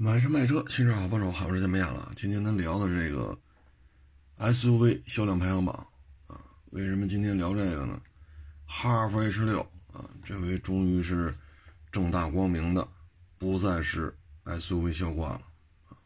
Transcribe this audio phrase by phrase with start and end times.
[0.00, 2.12] 买车卖车，新车好帮手，好时间没见了。
[2.14, 3.36] 今天咱聊的这个
[4.38, 5.74] SUV 销量排行榜
[6.28, 6.40] 啊，
[6.70, 8.00] 为什么今天聊这个呢？
[8.64, 9.60] 哈弗 H 六
[9.92, 11.34] 啊，这回终于是
[11.90, 12.86] 正大光明的，
[13.38, 15.42] 不再是 SUV 销冠了
[15.88, 15.98] 啊。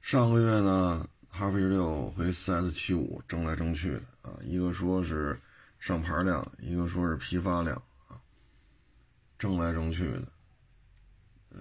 [0.00, 5.40] 上个月呢，哈弗 H 六和 4S 七五争来争去的啊，一个说是
[5.78, 8.18] 上牌量，一个说是批发量啊，
[9.38, 10.32] 争来争去的，
[11.50, 11.60] 呃。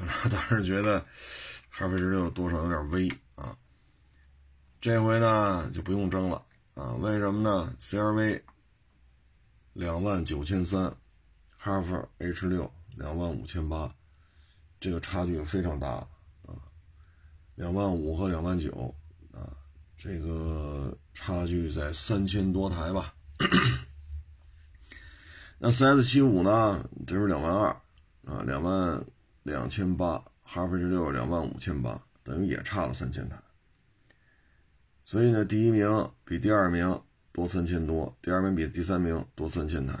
[0.00, 1.04] 反正当时觉得
[1.68, 3.54] 哈弗 H 六多少有点微啊，
[4.80, 6.42] 这回呢就不用争了
[6.74, 6.94] 啊？
[6.94, 8.40] 为什么呢？CRV
[9.74, 10.96] 两万九千三，
[11.58, 13.94] 哈弗 H 六两万五千八，
[14.80, 16.08] 这个差距非常大啊，
[17.56, 18.94] 两万五和两万九
[19.32, 19.52] 啊，
[19.98, 23.14] 这个差距在三千多台吧。
[25.58, 26.88] 那 CS 七五呢？
[27.06, 27.68] 这是两万二
[28.24, 29.04] 啊，两万。
[29.42, 33.36] 两千八，哈弗 H 六两万五千八，等于也差了三千台。
[35.04, 39.94] 所以呢，第一名比第二名多三千多，第二名比第三名多三千台。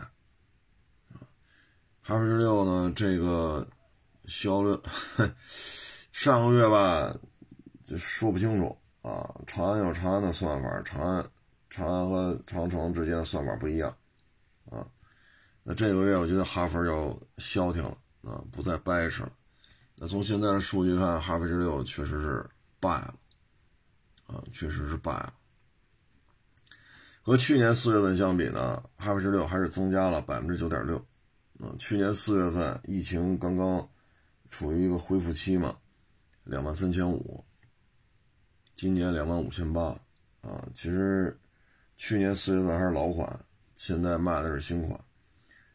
[2.02, 3.66] 哈弗 H 六呢，这个
[4.26, 4.80] 销量
[6.12, 7.16] 上个月吧，
[7.84, 9.34] 就说不清楚啊。
[9.46, 11.26] 长安有长安的算法，长安、
[11.68, 13.96] 长安和长城之间的算法不一样
[14.70, 14.86] 啊。
[15.62, 17.96] 那这个月我觉得哈弗要消停了。
[18.22, 19.32] 啊，不再掰扯了。
[19.96, 23.14] 那从现在的数据看，哈弗 H 六确实是败了，
[24.26, 25.34] 啊，确实是败了。
[27.22, 30.96] 和去年四月份相比呢，哈弗 H 六还是增加了百分之九点六。
[31.58, 33.86] 啊，去年四月份疫情刚刚
[34.48, 35.76] 处于一个恢复期嘛，
[36.44, 37.44] 两万三千五。
[38.74, 39.94] 今年两万五千八。
[40.40, 41.38] 啊，其实
[41.98, 43.44] 去年四月份还是老款，
[43.76, 44.98] 现在卖的是新款，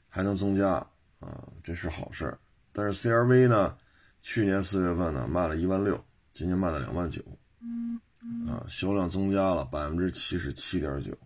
[0.10, 0.84] 还能增加。
[1.20, 2.38] 啊，这是好事
[2.72, 3.78] 但是 CRV 呢，
[4.22, 7.22] 去年四月份呢卖了一万六，今年卖了两万九，
[8.48, 11.18] 啊，销量增加了百分之七十七点九，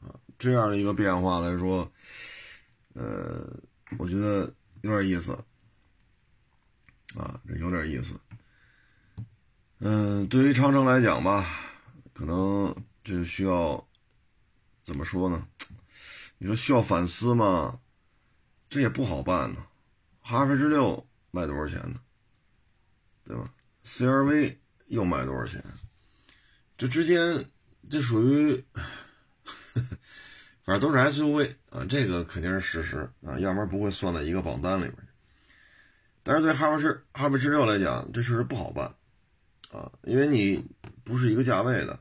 [0.00, 1.90] 啊，这样的一个变化来说，
[2.94, 3.46] 呃，
[3.98, 4.52] 我觉得
[4.82, 5.32] 有点意思，
[7.14, 8.18] 啊，这有点意思。
[9.80, 11.44] 嗯，对于长城来讲吧，
[12.14, 12.74] 可能
[13.04, 13.86] 这需要
[14.82, 15.46] 怎么说呢？
[16.38, 17.78] 你说需要反思吗？
[18.68, 19.64] 这也不好办呢，
[20.20, 22.00] 哈弗 H 六卖多少钱呢？
[23.24, 23.52] 对吧
[23.84, 24.56] ？CRV
[24.86, 25.62] 又卖多少钱？
[26.76, 27.44] 这之间
[27.88, 28.64] 这属于，
[30.64, 34.96] 反正都是 SUV 啊，这个肯定是事实啊，要不然不会算在一个榜单里边
[36.22, 38.92] 但是对哈弗是哈弗 H 六来讲，这事实不好办
[39.70, 40.64] 啊，因为你
[41.04, 41.98] 不是一个价位的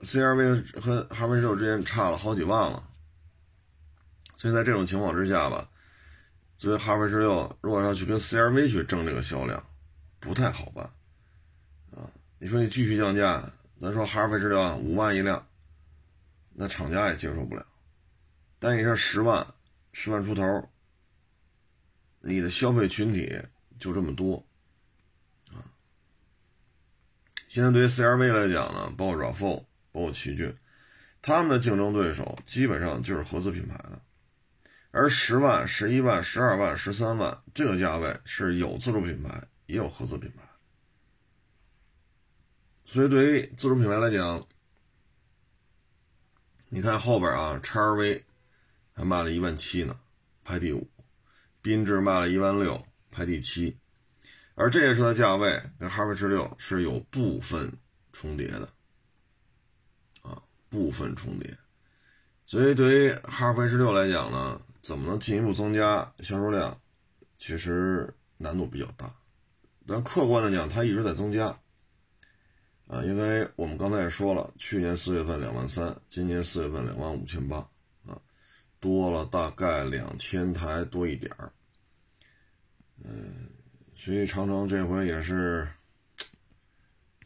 [0.00, 2.90] ，CRV 和哈弗 H 六之间差了好几万了。
[4.42, 5.70] 所以在这种情况之下吧，
[6.58, 9.64] 作为哈弗 H 六，如果要去跟 CRV 去争这个销量，
[10.18, 10.84] 不太好办
[11.92, 12.10] 啊。
[12.40, 13.48] 你说你继续降价，
[13.80, 15.46] 咱说哈弗 H 六五万一辆，
[16.54, 17.64] 那厂家也接受不了。
[18.58, 19.46] 但你这十万、
[19.92, 20.68] 十万出头，
[22.18, 23.40] 你的消费群体
[23.78, 24.44] 就这么多
[25.52, 25.62] 啊。
[27.46, 30.52] 现在对于 CRV 来讲呢，包括 RAV4、包括奇骏，
[31.22, 34.02] 他们的竞争对手基本上就是合资品牌的。
[34.92, 40.42] 而十万、十一万、十二万、十三万这个价位是有自主品牌，也有合资品牌。
[42.84, 44.46] 所以对于自主品牌来讲，
[46.68, 48.22] 你看后边啊，叉 R V
[48.92, 49.98] 还卖了一万七呢，
[50.44, 50.86] 排第五；
[51.62, 53.78] 缤智卖了一万六，排第七。
[54.54, 57.72] 而这些车的价位跟哈弗 H 六是有部分
[58.12, 58.68] 重叠的，
[60.20, 61.56] 啊，部分重叠。
[62.44, 64.60] 所以对于哈弗 H 六来讲呢？
[64.82, 66.76] 怎么能进一步增加销售量？
[67.38, 69.12] 其实难度比较大，
[69.84, 71.46] 但客观的讲，它一直在增加。
[72.86, 77.58] 啊，因为我们刚才也说了，去年四月份两万三，今年四月份两万五千八，
[78.06, 78.20] 啊，
[78.78, 81.52] 多了大概两千台多一点儿。
[83.02, 83.48] 嗯，
[83.96, 85.66] 所以长城这回也是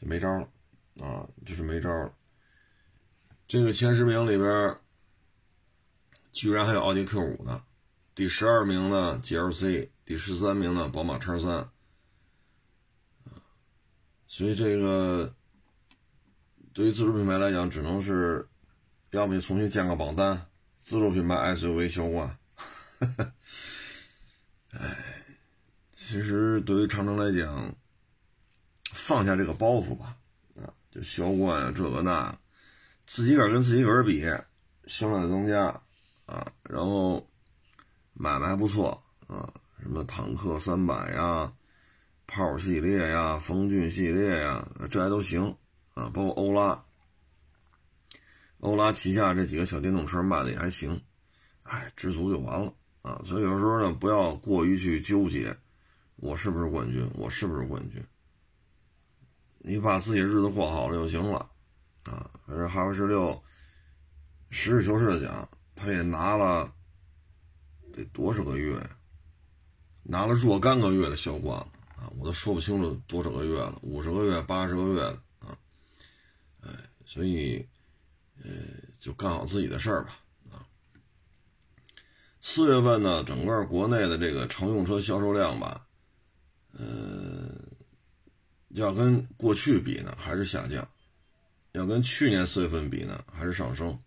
[0.01, 0.49] 没招了，
[1.05, 2.15] 啊，就是没招了。
[3.47, 4.77] 这个前十名里边。
[6.37, 7.63] 居然还有奥迪 Q 五呢，
[8.15, 11.71] 第十二名呢 GLC，第十三名呢宝马叉三，
[14.27, 15.35] 所以这个
[16.75, 18.47] 对于自主品牌来讲，只能是
[19.13, 20.47] 要么就重新建个榜单，
[20.83, 22.37] 自主品牌 SUV 销冠。
[24.73, 25.25] 哎，
[25.91, 27.75] 其实对于长城来讲，
[28.93, 30.19] 放下这个包袱吧，
[30.57, 32.39] 啊，就销冠啊这个那，
[33.07, 34.23] 自己个跟自己个比，
[34.87, 35.81] 销量增加。
[36.27, 37.27] 啊，然后
[38.13, 41.53] 买卖还不错啊，什么坦克三百呀、
[42.27, 45.43] 炮系列呀、风骏系列呀，这还都行
[45.95, 46.11] 啊。
[46.13, 46.85] 包括欧拉，
[48.61, 51.01] 欧拉旗下这几个小电动车卖的也还行，
[51.63, 53.21] 哎，知足就完了啊。
[53.25, 55.57] 所以有时候呢，不要过于去纠结，
[56.17, 58.05] 我是不是冠军，我是不是冠军。
[59.59, 61.39] 你把自己日子过好了就行了，
[62.05, 63.43] 啊，反正哈弗十六
[64.51, 66.75] 实事求是的讲，他也拿了
[67.93, 68.77] 得多少个月，
[70.03, 75.57] 拿了若干个月的销冠了啊，我都说不清楚多少个月了，五十个月、八十个月了啊，
[76.63, 76.71] 哎，
[77.05, 77.65] 所以
[78.43, 78.51] 呃，
[78.99, 80.19] 就干好自己的事儿吧
[80.51, 80.67] 啊。
[82.41, 85.87] 四月份呢，整个国内的这个乘用车销售量吧，
[86.73, 87.65] 呃。
[88.71, 90.85] 要跟过去比呢，还是下降；
[91.73, 93.99] 要跟去年四月份比呢，还是上升。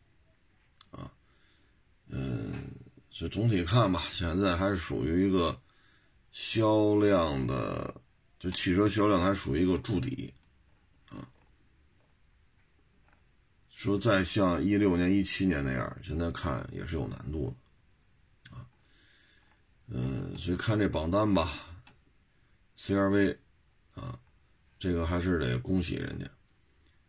[2.09, 2.53] 嗯，
[3.09, 5.59] 所以总体看吧，现在还是属于一个
[6.31, 7.93] 销量的，
[8.39, 10.33] 就汽车销量还属于一个筑底。
[11.09, 11.23] 啊，
[13.69, 17.53] 说再像一六年、一七年那样，现在看也是有难度
[18.51, 18.55] 的。
[18.55, 18.65] 啊，
[19.87, 21.51] 嗯，所以看这榜单吧
[22.77, 23.37] ，CRV，
[23.95, 24.19] 啊。
[24.81, 26.25] 这个还是得恭喜人家，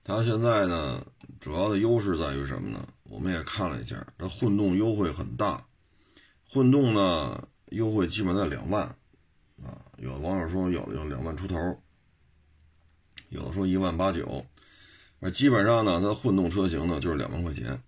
[0.03, 1.05] 他现在呢，
[1.39, 2.89] 主要的优势在于什么呢？
[3.05, 5.67] 我们也看了一下，它混动优惠很大，
[6.49, 8.85] 混动呢优惠基本在两万，
[9.63, 11.57] 啊，有网友说有有两万出头，
[13.29, 14.47] 有的说一万八九，
[15.21, 17.83] 而基本上呢，它混动车型呢就是两万块钱，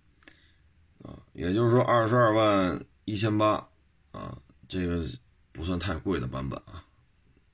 [1.03, 3.67] 啊，也就是说二十二万一千八，
[4.11, 4.37] 啊，
[4.69, 5.03] 这个
[5.51, 6.85] 不算太贵的版本啊。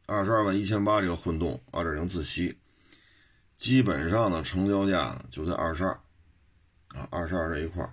[0.05, 2.58] 二十二万一千八，这个混动二点零自吸，
[3.59, 5.91] 基本上呢成交价呢就在二十二，
[6.87, 7.83] 啊二十二这一块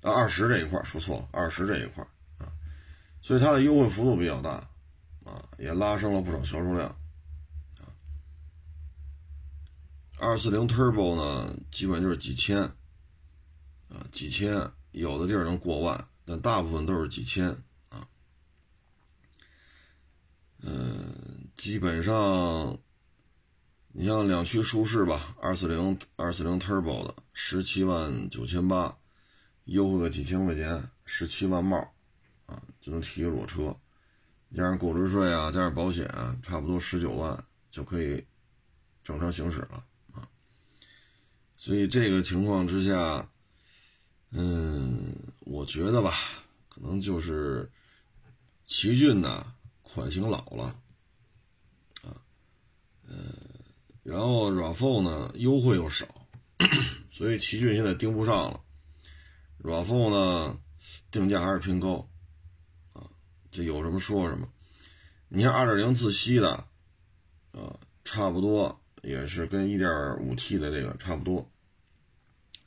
[0.00, 2.02] 啊二十这一块说错了，二十这一块
[2.38, 2.48] 啊，
[3.20, 4.52] 所以它的优惠幅度比较大，
[5.24, 6.88] 啊也拉升了不少销售量，
[7.80, 7.84] 啊
[10.18, 12.62] 二四零 Turbo 呢基本就是几千，
[13.90, 17.50] 啊几千，有的地儿能过万，但大部分都是几千。
[17.90, 18.08] 啊
[20.62, 22.78] 嗯，基本上，
[23.98, 28.94] 你像两驱舒适吧，二四零二四零 Turbo 的十七万九千八，
[29.64, 31.78] 优惠个几千块钱，十七万帽，
[32.44, 33.74] 啊，就能提个裸车，
[34.54, 36.06] 加上购置税啊，加上保险，
[36.42, 38.22] 差不多十九万就可以
[39.02, 39.82] 正常行驶了
[40.12, 40.28] 啊。
[41.56, 43.26] 所以这个情况之下，
[44.30, 45.10] 嗯，
[45.40, 46.12] 我觉得吧，
[46.68, 47.70] 可能就是
[48.66, 49.54] 奇骏呢。
[49.80, 50.64] 款型老了，
[52.02, 52.12] 啊，
[53.08, 53.14] 呃，
[54.06, 56.06] 然后 RAV4 呢优惠又少，
[57.10, 58.60] 所以奇骏现在盯不上了。
[59.64, 60.60] RAV4 呢
[61.10, 62.08] 定价还是偏高，
[62.92, 63.10] 啊，
[63.50, 64.48] 这有什么说什么。
[65.28, 66.52] 你像2.0自吸的，
[67.50, 71.50] 啊，差不多也是跟 1.5T 的这个差不多，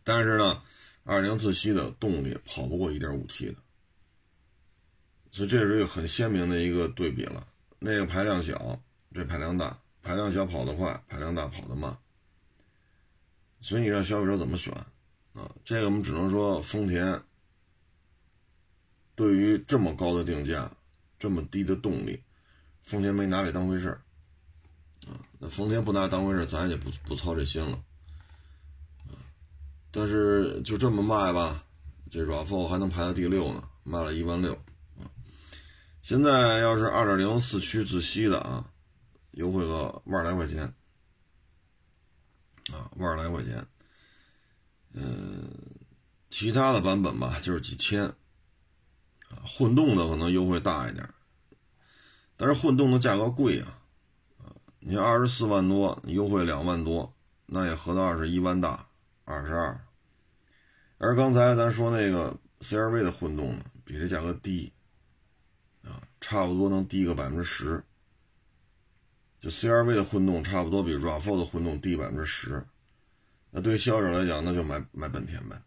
[0.03, 0.62] 但是呢
[1.06, 3.56] ，2.0自吸的动力跑不过 1.5T 的。
[5.31, 7.47] 所以这是一个很鲜明的一个对比了，
[7.80, 8.81] 那个排量小，
[9.13, 11.98] 这排量大，排量小跑得快，排量大跑得慢。
[13.62, 14.74] 所以你让消费者怎么选
[15.34, 15.51] 啊？
[15.63, 17.22] 这个我们只能说丰田
[19.16, 20.72] 对于这么高的定价，
[21.18, 22.24] 这么低的动力，
[22.84, 24.01] 丰田没拿这当回事儿
[25.08, 25.20] 啊。
[25.38, 27.77] 那丰田不拿当回事儿，咱也不不操这心了
[29.08, 29.20] 啊。
[29.91, 31.65] 但是就这么卖吧，
[32.10, 34.53] 这 RAV4 还能排到第六呢，卖了一万六
[34.98, 35.12] 啊。
[36.01, 38.72] 现在要是二点零四驱自吸的啊，
[39.39, 40.63] 优惠个万来块钱，
[42.74, 43.65] 啊，万来块钱。
[44.91, 45.50] 嗯，
[46.29, 51.10] 其他的版本吧，就是几千，啊，混动的可能优惠大一点，
[52.36, 53.79] 但是混动的价格贵啊，
[54.39, 57.13] 啊，你二十四万多，优惠两万多，
[57.46, 58.89] 那也合到二十一万大，
[59.24, 59.79] 二十二。
[60.98, 64.74] 而刚才咱说那个 CRV 的混动呢，比这价格低。
[65.86, 67.81] 啊差不多能低个百分之十，
[69.39, 72.65] 就 CRV 的混动差不多比 RAV4 的混动低百分之十，
[73.51, 75.62] 那对于消费者来讲，那就买买本田呗。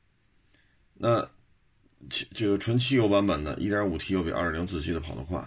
[0.95, 1.27] 那
[2.11, 5.39] 汽这个纯汽油版本的 1.5T 又比2.0自吸的跑得快，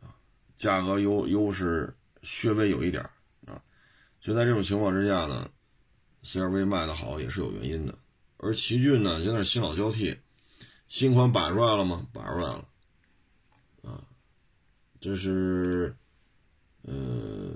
[0.00, 0.16] 啊，
[0.56, 1.94] 价格优优势
[2.42, 3.02] 略微有一点
[3.46, 3.62] 啊，
[4.20, 5.50] 所以在这种情况之下呢
[6.24, 7.98] ，CRV 卖的好也是有原因的。
[8.38, 10.16] 而奇骏呢，现在新老交替，
[10.86, 12.06] 新款摆出来了吗？
[12.12, 12.68] 摆出来了
[13.82, 14.02] 啊。
[15.00, 15.94] 这是，
[16.88, 17.52] 呃，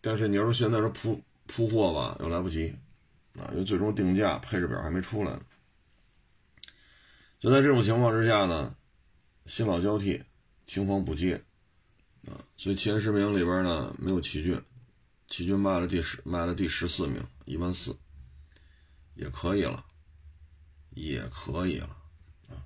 [0.00, 2.74] 但是你要说现在说铺铺货吧，又来不及，
[3.38, 5.42] 啊，因为最终定价配置表还没出来呢。
[7.38, 8.74] 就在这种情况之下呢，
[9.46, 10.22] 新老交替，
[10.66, 11.42] 青黄不接，
[12.26, 14.60] 啊，所以前十名里边呢没有奇骏，
[15.28, 17.96] 奇骏卖了第十，卖了第十四名，一万四，
[19.14, 19.84] 也可以了，
[20.90, 21.96] 也可以了，
[22.48, 22.58] 啊，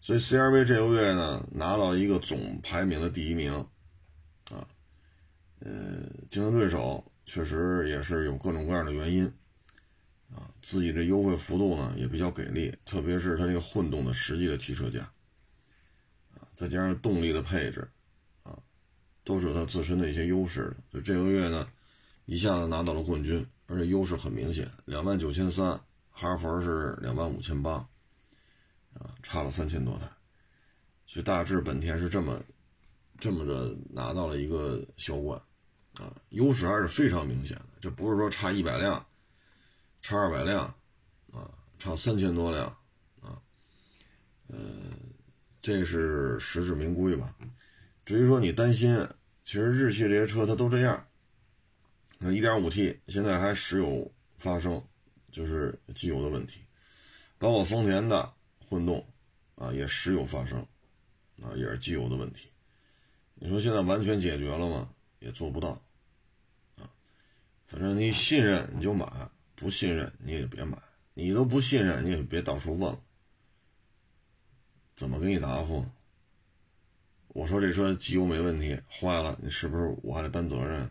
[0.00, 3.66] 所以 CRV 这个月呢拿到一个总排名的第一名，
[5.60, 9.26] 呃，竞争对手确实也是有各种各样的原因，
[10.34, 15.00] 啊，自己的优惠幅度呢也比较给力，特别是它这个混动的实际的提车价。
[16.34, 17.88] 啊再加上动力的配置，
[18.42, 18.58] 啊，
[19.24, 21.00] 都是有它自身的一些优势的。
[21.00, 21.66] 就这个月呢，
[22.26, 27.72] 一下子拿到了冠军，而且优势很明显，两万九千三，哈弗是两万五千八，
[28.94, 30.06] 啊，差了三千多台。
[31.06, 32.42] 所以大致本田是这么
[33.18, 35.40] 这么着拿到了一个销冠，
[35.94, 37.66] 啊，优势还是非常明显的。
[37.80, 39.04] 这不是说差一百辆，
[40.02, 40.64] 差二百辆，
[41.32, 42.66] 啊，差三千多辆，
[43.20, 43.40] 啊，
[44.48, 44.58] 呃。
[45.62, 47.36] 这是实至名归吧？
[48.06, 49.06] 至于说你担心，
[49.44, 51.06] 其实日系这些车它都这样。
[52.18, 54.82] 那 1.5T 现在还时有发生，
[55.30, 56.62] 就是机油的问题，
[57.36, 58.32] 包括丰田的
[58.66, 59.06] 混动
[59.54, 60.66] 啊也时有发生，
[61.42, 62.48] 啊也是机油的问题。
[63.34, 64.88] 你说现在完全解决了吗？
[65.20, 65.80] 也做不到。
[66.76, 66.90] 啊，
[67.68, 69.06] 反正你信任你就买，
[69.54, 70.76] 不信任你也别买。
[71.14, 73.00] 你都不信任，你也别到处问了。
[74.96, 75.86] 怎么给你答复？
[77.28, 80.90] 我说这车机油没问题，坏了，你是不是我还得担责任？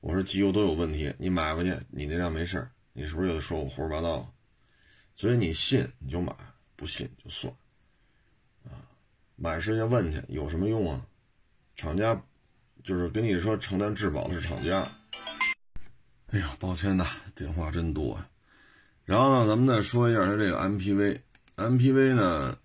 [0.00, 4.34] 我说机油都有问题，你买回去，你那辆没事你是不是又得说我胡说八道？
[5.16, 6.34] 所以你信你就买，
[6.74, 7.52] 不信就算。
[8.64, 8.84] 啊，
[9.36, 11.06] 满世界问去有什么用啊？
[11.76, 12.22] 厂家
[12.82, 14.86] 就是跟你说承担质保的是厂家。
[16.28, 18.28] 哎呀，抱歉呐，电话真多呀。
[19.04, 22.58] 然后呢，咱们再说一下它这个 MPV，MPV 呢？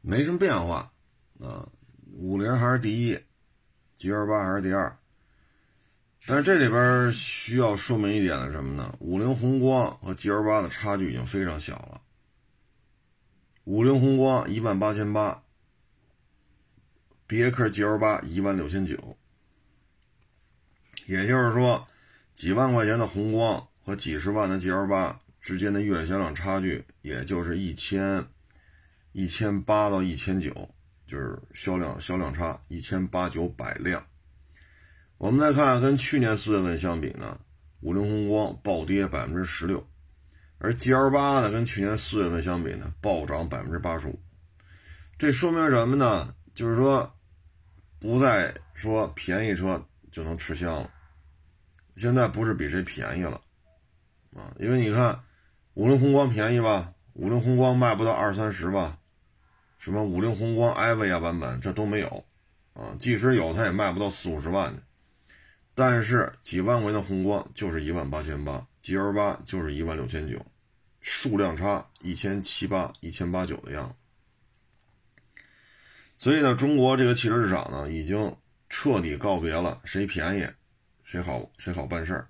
[0.00, 0.90] 没什么变化，
[1.40, 1.68] 啊，
[2.14, 3.18] 五菱还是第一
[3.98, 4.96] ，G L 八还是第二。
[6.26, 8.94] 但是这里边需要说明一点的什么呢？
[9.00, 12.00] 五菱宏光和 G L 八的差距已经非常小了。
[13.64, 15.42] 五菱宏光一万八千八，
[17.26, 18.96] 别克 G L 八一万六千九，
[21.06, 21.86] 也就是说，
[22.34, 28.24] 几万块钱的宏光和几十万的 G L 八之间的月销量差距，也就是一千。
[29.14, 30.70] 一千八到一千九，
[31.06, 34.02] 就是销量销量差一千八九百辆。
[35.18, 37.38] 我们再看，跟去年四月份相比呢，
[37.80, 39.86] 五菱宏光暴跌百分之十六，
[40.56, 44.18] 而 G L 八呢，跟去年四月份相比呢，暴涨百分之八十五。
[45.18, 46.34] 这说明什么呢？
[46.54, 47.14] 就是说，
[48.00, 50.90] 不再说便宜车就能吃香了。
[51.96, 53.40] 现在不是比谁便宜了
[54.36, 54.54] 啊？
[54.60, 55.24] 因为你看，
[55.74, 56.94] 五菱宏光便宜吧？
[57.14, 58.98] 五菱宏光卖不到二三十吧？
[59.78, 62.24] 什么五菱宏光艾维亚版本，这都没有，
[62.74, 64.82] 啊，即使有，它也卖不到四五十万的。
[65.74, 70.44] 但是几万块钱的宏光就是一万八千八，G L 八就是一万六千九，
[71.00, 73.94] 数量差一千七八、一千八九的样子。
[76.18, 78.36] 所以呢，中国这个汽车市场呢，已经
[78.72, 80.48] 彻底告别了谁便宜，
[81.04, 82.26] 谁好谁好办事儿，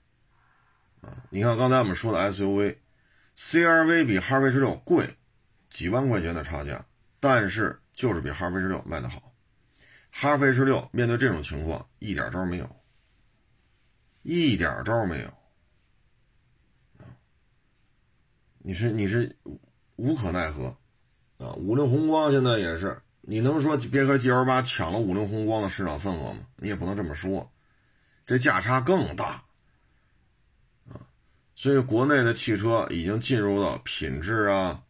[1.00, 5.16] 啊，你看刚才我们说的 S U V，C R V 比哈弗 H 六贵
[5.70, 6.84] 几万块钱的差价。
[7.20, 9.32] 但是就是比哈弗 H 六卖的好，
[10.10, 12.68] 哈弗 H 六面对这种情况一点招没有，
[14.22, 15.32] 一点招没有，
[18.58, 19.36] 你是你是
[19.94, 20.76] 无可奈何
[21.38, 21.52] 啊！
[21.52, 26.46] 五菱宏光现在也是，你能说别克 GL 八抢了五菱宏光的市场份额吗？
[26.56, 27.50] 你也不能这么说，
[28.26, 29.42] 这价差更大
[30.90, 31.00] 啊！
[31.54, 34.82] 所以国内的汽车已经进入到品质啊、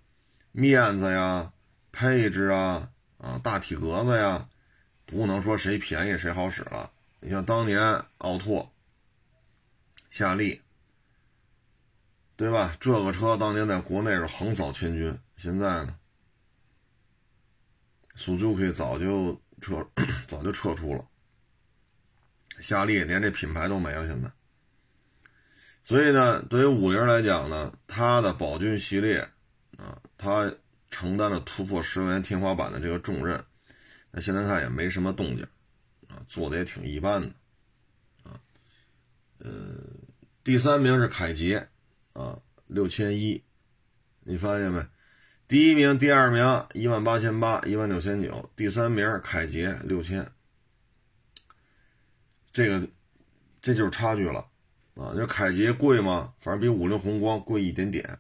[0.53, 1.53] 面子呀。
[1.95, 4.49] 配置啊啊，大体格子呀，
[5.05, 6.91] 不能说谁便宜谁好使了。
[7.21, 8.73] 你像当年奥拓、
[10.09, 10.63] 夏利，
[12.35, 12.75] 对吧？
[12.81, 15.15] 这个车当年在国内是横扫千军。
[15.37, 15.95] 现在呢，
[18.15, 19.87] 苏 Zuki 早就撤，
[20.29, 21.05] 早就撤出了。
[22.61, 24.07] 夏利连这品牌都没了。
[24.07, 24.31] 现在，
[25.85, 29.29] 所以呢，对于五菱来讲呢，它的宝骏系列
[29.79, 30.55] 啊，它。
[30.95, 33.43] 承担了突破十万元天花板的这个重任，
[34.11, 35.43] 那现在看也没什么动静，
[36.07, 37.29] 啊，做的也挺一般的，
[38.25, 38.39] 啊，
[39.39, 39.51] 呃，
[40.45, 41.67] 第三名是凯捷，
[42.13, 43.43] 啊，六千一，
[44.21, 44.87] 你发现没？
[45.53, 50.33] 第一名、第二名一万八千八、一万六千九，第三名凯捷六千，
[52.51, 52.89] 这个
[53.61, 54.49] 这就是差距了，
[54.95, 56.33] 啊，你说凯捷贵吗？
[56.39, 58.19] 反正比五菱宏光贵一点点。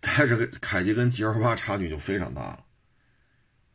[0.00, 2.64] 但是凯捷跟 G L 八差距就非常大了，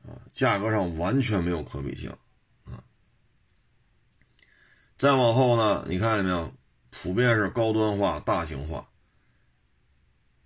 [0.07, 2.09] 啊，价格上完全没有可比性
[2.65, 2.81] 啊。
[4.97, 6.51] 再往后呢，你看见没有？
[6.89, 8.89] 普遍是高端化、大型化。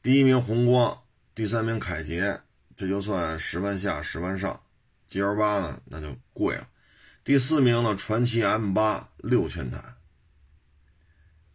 [0.01, 1.02] 第一名宏光，
[1.35, 2.41] 第三名凯捷，
[2.75, 4.61] 这就算十万下、十万上。
[5.07, 6.67] G L 八呢，那就贵了。
[7.23, 9.79] 第四名呢，传祺 M 八六千台。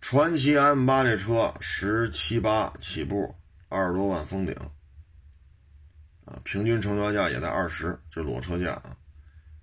[0.01, 3.37] 传祺 M 八这车十七八起步，
[3.69, 4.55] 二十多万封顶，
[6.25, 8.97] 啊，平均成交价也在二十，这裸车价啊。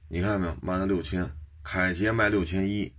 [0.07, 0.57] 你看见没有？
[0.61, 1.29] 卖了六千，
[1.61, 2.93] 凯捷卖六千一。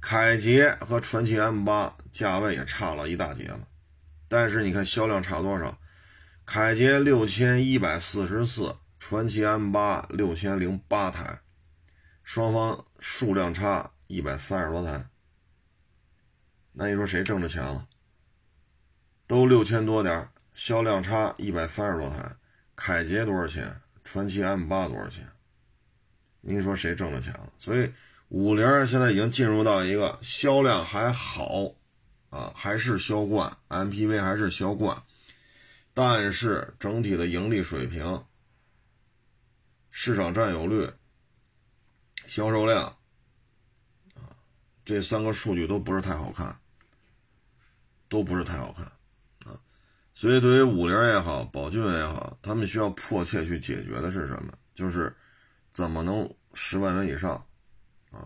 [0.00, 3.60] 凯捷和传祺 M 八价位也差了一大截了，
[4.28, 5.78] 但是你看销量差多少？
[6.50, 11.40] 凯捷六千一百四十四，传祺 M 八六千零八台，
[12.24, 15.10] 双方数量差一百三十多台。
[16.72, 17.86] 那你说谁挣着钱了？
[19.26, 22.36] 都六千多点，销量差一百三十多台，
[22.74, 23.82] 凯捷多少钱？
[24.02, 25.26] 传祺 M 八多少钱？
[26.40, 27.52] 您说谁挣着钱了？
[27.58, 27.92] 所以。
[28.30, 31.72] 五菱现在已经进入到一个销量还好，
[32.28, 35.02] 啊，还是销冠，MPV 还是销冠，
[36.00, 38.24] 但是整体的盈利水平、
[39.90, 40.88] 市场占有率、
[42.28, 42.84] 销售量，
[44.14, 44.30] 啊，
[44.84, 46.56] 这三个数据都不是太好看，
[48.08, 48.84] 都不是太好看，
[49.52, 49.58] 啊，
[50.14, 54.52] 所以对于五菱也好，宝骏也好，他们需要迫切去解决的是什么？
[54.76, 55.12] 就是
[55.72, 57.44] 怎么能十万元以上
[58.12, 58.24] 啊。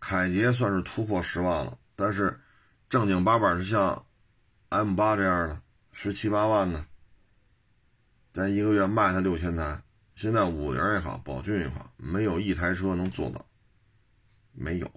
[0.00, 2.40] 凯捷算是突破十万了，但是
[2.88, 4.02] 正经八百是像
[4.70, 5.60] M 八这样的
[5.92, 6.86] 十七八万呢，
[8.32, 9.82] 咱一个月卖它六千台。
[10.14, 13.46] 现在五菱也好，宝骏也好，没有一台车能做到，
[14.52, 14.90] 没有。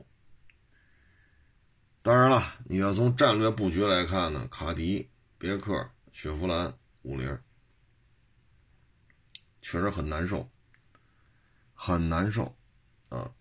[2.01, 7.39] 当然了，你要从战略布局来看呢，卡迪、别克、雪佛兰、五菱，
[9.61, 10.49] 确实很难受，
[11.73, 12.55] 很难受
[13.09, 13.31] 啊。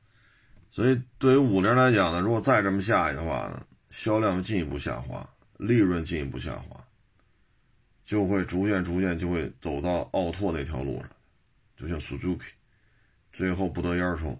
[0.71, 5.29] 所以，对于五菱来讲呢，如果再这么下去的话呢，销量进一步下滑，
[5.59, 6.84] 利润进一步下滑，
[8.05, 11.11] 就会逐渐逐渐就会走到奥拓那条路上，
[11.75, 12.51] 就像 Suzuki，
[13.33, 14.39] 最后不得烟抽。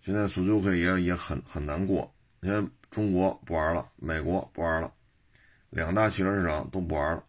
[0.00, 4.90] 现在 Suzuki 也也很很难过，你看中国不玩了，美国不玩了，
[5.68, 7.22] 两大汽车市场都不玩了，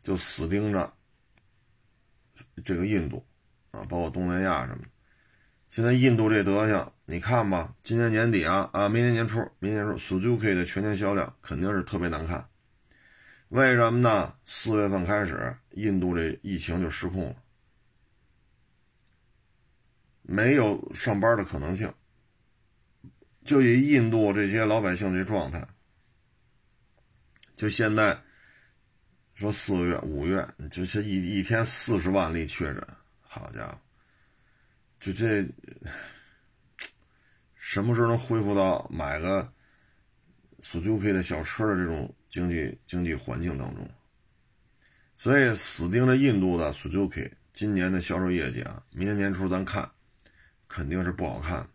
[0.00, 0.92] 就死盯着
[2.62, 3.26] 这个印度
[3.72, 4.88] 啊，包括东南亚什么的。
[5.70, 12.46] 现在印度这德行，你看吧，今年年底啊啊，明年年初，明年初，Suzuki 的全年销量肯定是特别难看。
[13.50, 14.36] 为什么呢？
[14.44, 17.36] 四月份开始，印度这疫情就失控了，
[20.22, 21.92] 没有上班的可能性。
[23.42, 25.66] 就以印度这些老百姓这状态，
[27.56, 28.22] 就现在
[29.34, 32.86] 说四月、五月，就是一一天四十万例确诊，
[33.20, 33.78] 好家伙！
[35.00, 35.44] 就这，
[37.56, 39.52] 什么时候能恢复到买个
[40.60, 43.86] Suzuki 的小车的这种经济经济环境当中？
[45.18, 49.90] 所以死盯着印度的 Suzuki 今年的销售业绩啊，明年年初咱看
[50.66, 51.68] 肯定是不好看的。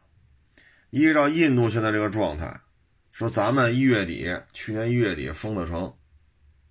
[0.90, 2.62] 依照印度现在这个状态，
[3.12, 5.94] 说咱们一月底，去年一月底封的城，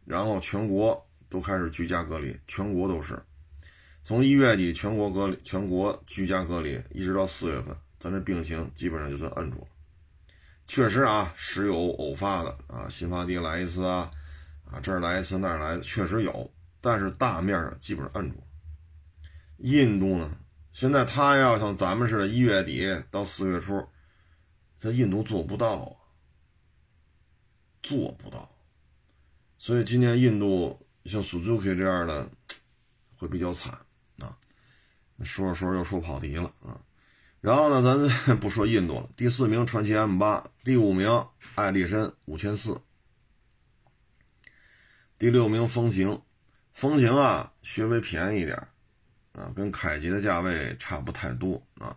[0.05, 3.23] 然后全国都开始居家隔离，全国都是。
[4.03, 9.67] 从一月底全国隔离、全国居家隔离，一直到四月份，咱这病情基本上就算摁住了。
[10.67, 14.11] 确实啊，时有偶发的啊，新发地来一次啊，
[14.65, 16.51] 啊这儿来一次那儿来，确实有，
[16.81, 18.43] 但是大面上基本上摁住。
[19.59, 20.37] 印度呢，
[20.73, 23.87] 现在他要像咱们似的，一月底到四月初，
[24.77, 25.97] 在印度做不到啊，
[27.83, 28.51] 做不到。
[29.59, 32.29] 所以今年印度像 Suzuki 这样的
[33.17, 33.73] 会比较惨
[34.19, 34.37] 啊。
[35.23, 36.81] 说着说着又说跑题了啊，
[37.45, 39.11] 然后呢，咱 不说印度了。
[39.19, 41.27] 第四名传奇 M 八，第五名
[41.57, 42.81] 爱力绅五千四，
[45.19, 46.23] 第六名风行，
[46.73, 48.57] 风行啊，稍微便宜一点
[49.35, 51.95] 啊，跟凯捷的价位差不太多啊，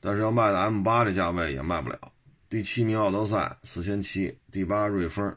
[0.00, 2.10] 但是要卖的 M 八这价位也卖不了。
[2.48, 5.36] 第七名奥德赛四千七，第八瑞风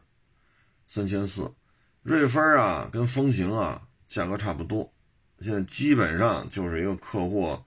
[0.88, 1.54] 三千四，
[2.04, 4.94] 瑞风啊跟风行啊价格差不多。
[5.42, 7.62] 现在基本上就是一个客户，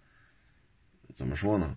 [1.19, 1.77] 怎么说呢？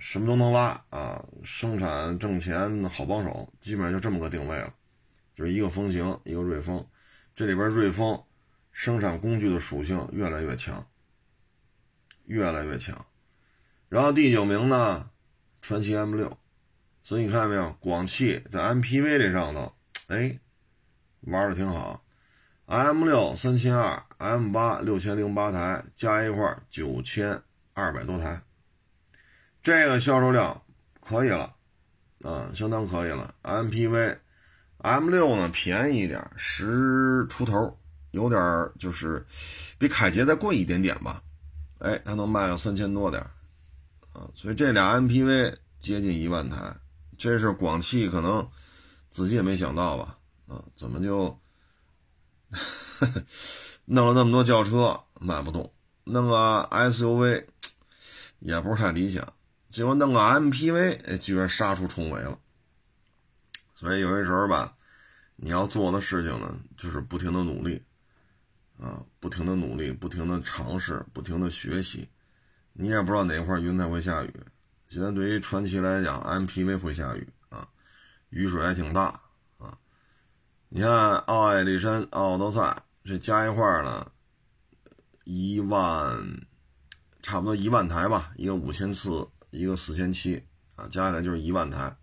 [0.00, 4.74] 什么都能拉啊，生产挣钱好帮手，基本上就这么个定位了。
[5.32, 6.84] 就是一个风行，一个瑞风，
[7.32, 8.20] 这里边瑞风
[8.72, 10.84] 生产工具的属性越来越强，
[12.24, 13.06] 越来越强。
[13.88, 15.08] 然后第九名呢，
[15.62, 16.36] 传祺 M 六，
[17.04, 17.72] 所以你看见没有？
[17.78, 19.72] 广汽在 MPV 这上头，
[20.08, 20.36] 哎，
[21.20, 22.04] 玩的挺好。
[22.66, 27.40] M 六三千二 M 八六千零八台，加一块九千
[27.72, 28.42] 二百多台，
[29.62, 30.62] 这个销售量
[31.00, 31.54] 可以了，
[32.22, 33.34] 啊，相当可以了。
[33.42, 34.18] MPV
[34.78, 37.78] M 六呢便宜一点，十出头，
[38.12, 39.26] 有点就是
[39.78, 41.22] 比凯捷再贵一点点吧，
[41.78, 43.22] 哎，它能卖个三千多点，
[44.12, 46.74] 啊，所以这俩 MPV 接近一万台，
[47.18, 48.48] 这是广汽可能
[49.10, 51.38] 自己也没想到吧，啊，怎么就？
[53.86, 55.72] 弄了那么多轿车卖不动，
[56.04, 57.44] 弄个 SUV
[58.40, 59.26] 也不是太理想，
[59.70, 62.38] 结果弄个 MPV 哎，居然杀出重围了。
[63.74, 64.76] 所以有些时候吧，
[65.36, 67.82] 你要做的事情呢，就是不停的努力
[68.78, 72.08] 啊，不停的努力，不停的尝试，不停的学习。
[72.72, 74.34] 你也不知道哪块云彩会下雨。
[74.88, 77.68] 现在对于传奇来讲，MPV 会下雨啊，
[78.28, 79.20] 雨水还挺大
[79.58, 79.78] 啊。
[80.68, 82.82] 你看奥艾丽绅、奥德赛。
[83.02, 84.12] 这加一块呢，
[85.24, 86.22] 一万，
[87.22, 90.42] 差不多一万台吧，一个五千次，一个四千七，
[90.76, 91.96] 啊，加起来就是一万台。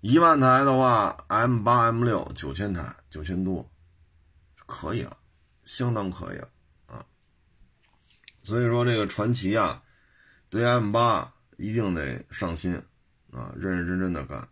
[0.00, 3.70] 一万台的话，M 八、M 六九千台，九千多，
[4.66, 5.16] 可以了，
[5.64, 6.48] 相当可以了
[6.86, 7.04] 啊。
[8.42, 9.82] 所以说这个传奇啊，
[10.48, 12.74] 对 M 八一定得上心
[13.30, 14.48] 啊，认认真真的干，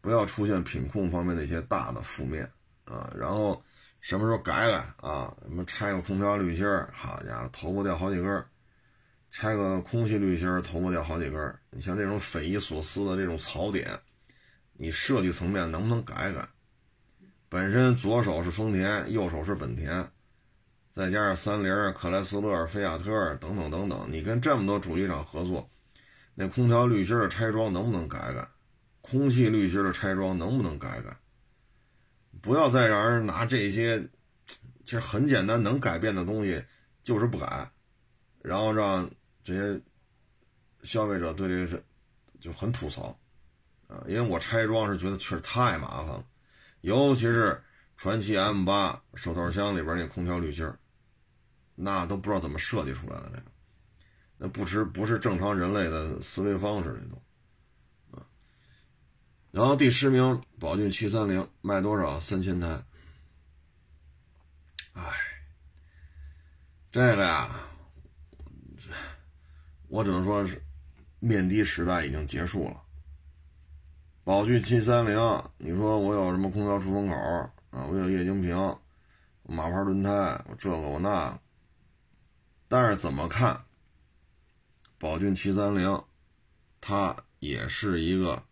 [0.00, 2.50] 不要出现品控方面的一些大的负面
[2.84, 3.62] 啊，然后。
[3.98, 5.34] 什么时候改改啊？
[5.42, 8.46] 什么拆个空调滤芯儿，好家伙，头发掉好几根儿；
[9.38, 11.54] 拆个空气滤芯，头发掉好几根。
[11.68, 13.86] 你像这种匪夷所思的这种槽点，
[14.72, 16.48] 你设计层面能不能改改？
[17.50, 20.10] 本身左手是丰田，右手是本田，
[20.90, 25.68] 再加上三菱、克莱斯勒、菲亚特等等等等，你跟这么多主机厂合作，
[26.34, 28.48] 那空调滤芯的拆装能不能改改？
[29.02, 31.14] 空气滤芯的拆装能不能改改？
[32.40, 34.00] 不要再让人拿这些
[34.82, 36.64] 其实很简单能改变的东西，
[37.02, 37.70] 就是不改，
[38.40, 39.10] 然后让
[39.46, 39.80] 这些
[40.82, 41.80] 消费者对这个是
[42.40, 43.16] 就很吐槽
[43.86, 44.02] 啊！
[44.08, 46.24] 因为我拆装是觉得确实太麻烦了，
[46.80, 47.62] 尤其是
[47.96, 50.68] 传祺 M 八手套箱里边那空调滤芯
[51.76, 53.42] 那都不知道怎么设计出来的那，
[54.38, 57.22] 那不是不是正常人类的思维方式那都。
[59.52, 62.18] 然后第十名，宝骏七三零卖多少？
[62.18, 62.82] 三千台。
[64.92, 65.02] 哎，
[66.90, 67.48] 这个呀，
[69.88, 70.62] 我只能说是
[71.18, 72.82] 面的时代已经结束了。
[74.24, 77.14] 宝骏七三零，你说我有什么空调出风口
[77.70, 77.86] 啊？
[77.90, 78.56] 我有液晶屏，
[79.42, 80.10] 马牌轮胎，
[80.48, 81.40] 我这个我那个。
[82.68, 83.64] 但是怎么看，
[84.98, 86.02] 宝骏七三零，
[86.80, 88.42] 它也是一个。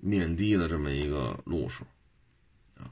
[0.00, 1.84] 面的的这么一个路数，
[2.76, 2.86] 啊，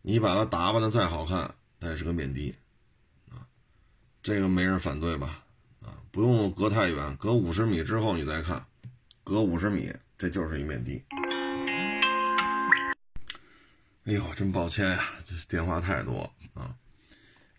[0.00, 2.54] 你把它打扮的再好看，它也是个面的，
[3.30, 3.44] 啊，
[4.22, 5.44] 这个没人反对吧？
[6.12, 8.64] 不用隔太远，隔五十米之后你再看，
[9.22, 11.04] 隔五十米这就是一面的。
[14.04, 16.22] 哎呦，真抱歉呀，这电话太多
[16.54, 16.74] 啊。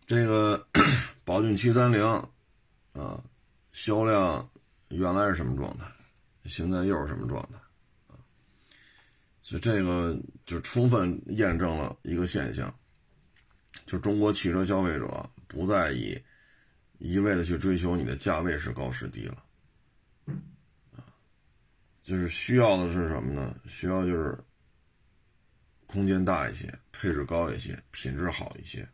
[0.06, 0.68] 这个
[1.24, 2.04] 宝骏七三零，
[2.92, 3.24] 啊，
[3.72, 4.50] 销量
[4.90, 5.86] 原来是什么状态？
[6.46, 7.58] 现在又是什么状态？
[8.14, 8.20] 啊？
[9.42, 12.74] 所以这个就充分验证了一个现象，
[13.86, 16.22] 就中国汽车消费者不再以
[17.04, 19.44] 一味的去追求你的价位是高是低了，
[22.04, 23.60] 就是需要的是什么呢？
[23.68, 24.38] 需要就是
[25.88, 28.88] 空间大一些，配置高一些，品质好一些，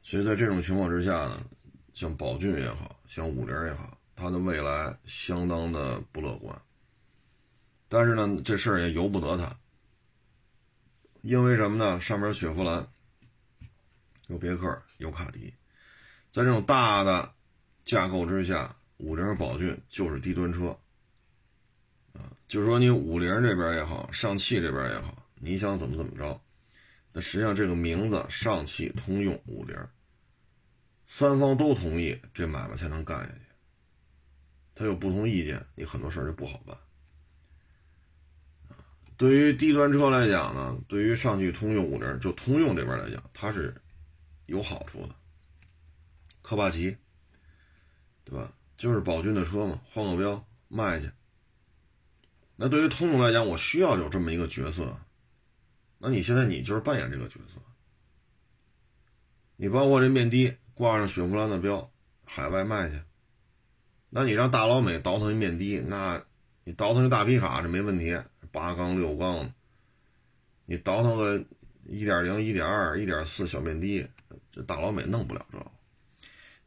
[0.00, 1.50] 所以在这种情况之下呢，
[1.92, 6.58] 像宝骏也好像五菱也好，它的未来相当的不乐观。
[7.88, 9.54] 但是呢，这事儿也由不得他，
[11.20, 12.00] 因为什么呢？
[12.00, 12.88] 上面雪佛兰，
[14.28, 15.54] 有别克，有卡迪，
[16.36, 17.32] 在这种大的
[17.86, 20.68] 架构之下，五菱宝骏就是低端车，
[22.12, 26.38] 啊，就是说你五菱这边也好，上汽这边也好，你想怎么怎么着，
[27.10, 29.74] 那实际上这个名字上汽通用五菱，
[31.06, 33.40] 三方都同意，这买卖才能干下去。
[34.74, 36.76] 他有不同意见，你很多事就不好办。
[39.16, 43.74] 对于低端车来讲呢，对于上汽通用五菱，就通用这边来讲，它是
[44.44, 45.14] 有好处的。
[46.46, 46.96] 科帕奇，
[48.22, 48.52] 对吧？
[48.76, 51.10] 就是宝骏的车嘛，换个标卖去。
[52.54, 54.96] 那对于通用来讲，我需要有这么一个角色。
[55.98, 57.60] 那你现在你就是扮演这个角色。
[59.56, 61.90] 你包括这面的挂上雪佛兰的标，
[62.24, 63.00] 海外卖去。
[64.08, 66.24] 那你让大老美倒腾一面的，那
[66.62, 68.16] 你倒腾一大皮卡这没问题。
[68.52, 69.52] 八缸六缸，
[70.64, 71.44] 你倒腾个
[71.86, 74.08] 一点零、一点二、一点四小面的，
[74.52, 75.66] 这大老美弄不了这个。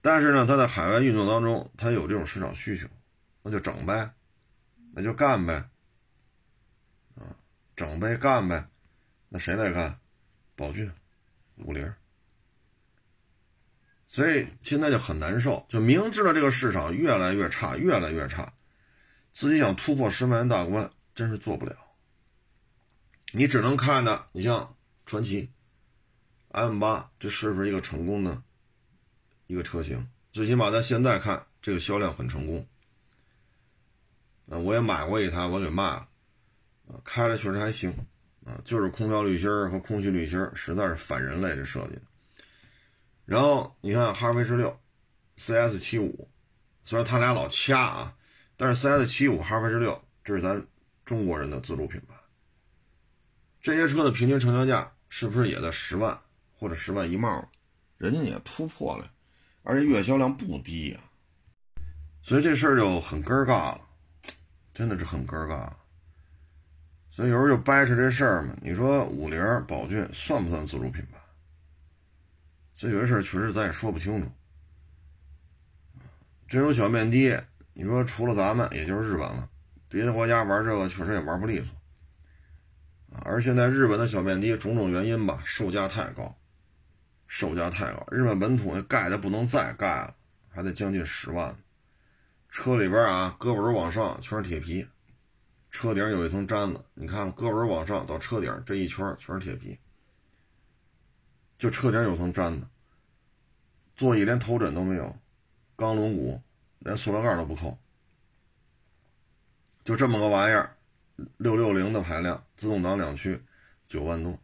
[0.01, 2.87] 但是呢，它在海外运作当中，它有这种市场需求，
[3.43, 4.13] 那就整呗，
[4.93, 5.69] 那就干呗，
[7.15, 7.35] 啊，
[7.75, 8.69] 整呗，干呗，
[9.27, 9.99] 那谁来干？
[10.55, 10.91] 宝骏、
[11.57, 11.93] 五菱。
[14.07, 18.53] 所以现在就很难受，就明知道这个市场越来越差，越来越差，
[19.33, 21.75] 自己想突破十万元大关，真是做不了。
[23.33, 25.51] 你只能看着，你像传奇
[26.47, 28.41] ，M 八，这是不是一个成功的？
[29.49, 32.67] 一个车型，最起码在现在看，这个销量很成功。
[34.47, 36.07] 啊，我也买过一台，我给卖了。
[36.87, 37.91] 啊，开着确实还行。
[38.45, 41.97] 啊，就是空调滤芯和空气滤芯实在是反人类这设计。
[43.25, 44.79] 然后你看哈弗 H 六
[45.37, 46.29] ，CS 七五，
[46.83, 48.15] 虽然他俩老掐啊，
[48.55, 50.63] 但是 CS 七五、哈弗 H 六，这是咱
[51.03, 52.13] 中国人的自主品牌。
[53.59, 56.21] 这些车的平均成交价是不是也在十万
[56.53, 57.49] 或者十万一冒？
[57.97, 59.11] 人家也突破了。
[59.69, 60.99] 而且月销量不低呀，
[62.23, 63.81] 所以这事儿就很尴尬了，
[64.73, 65.71] 真的是很尴尬。
[67.11, 68.55] 所以有时候就掰扯这事儿嘛。
[68.63, 71.19] 你说五菱、宝骏算不算自主品牌？
[72.73, 74.27] 所以有些事儿确实咱也说不清楚。
[76.47, 79.47] 这种小面的，你说除了咱们，也就是日本了，
[79.87, 81.67] 别的国家玩这个确实也玩不利索。
[83.21, 86.35] 而现在日本的小面的，种种原因吧，售价太高。
[87.29, 90.15] 售价太高，日本本土那盖的不能再盖了，
[90.49, 91.55] 还得将近十万。
[92.49, 94.85] 车里边啊，胳膊肘往上全是铁皮，
[95.69, 96.83] 车顶有一层毡子。
[96.95, 99.77] 你看，胳膊肘往上到车顶这一圈全是铁皮，
[101.59, 102.67] 就车顶有层毡子。
[103.95, 105.15] 座椅连头枕都没有，
[105.75, 106.41] 钢轮毂
[106.79, 107.77] 连塑料盖都不扣，
[109.83, 110.75] 就这么个玩意儿，
[111.37, 113.39] 六六零的排量，自动挡两驱，
[113.87, 114.35] 九万多。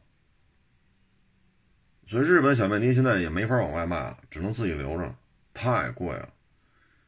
[2.07, 5.15] 所以日本小面的现在也没法往外卖了，只能自己留着，
[5.53, 6.29] 太贵了。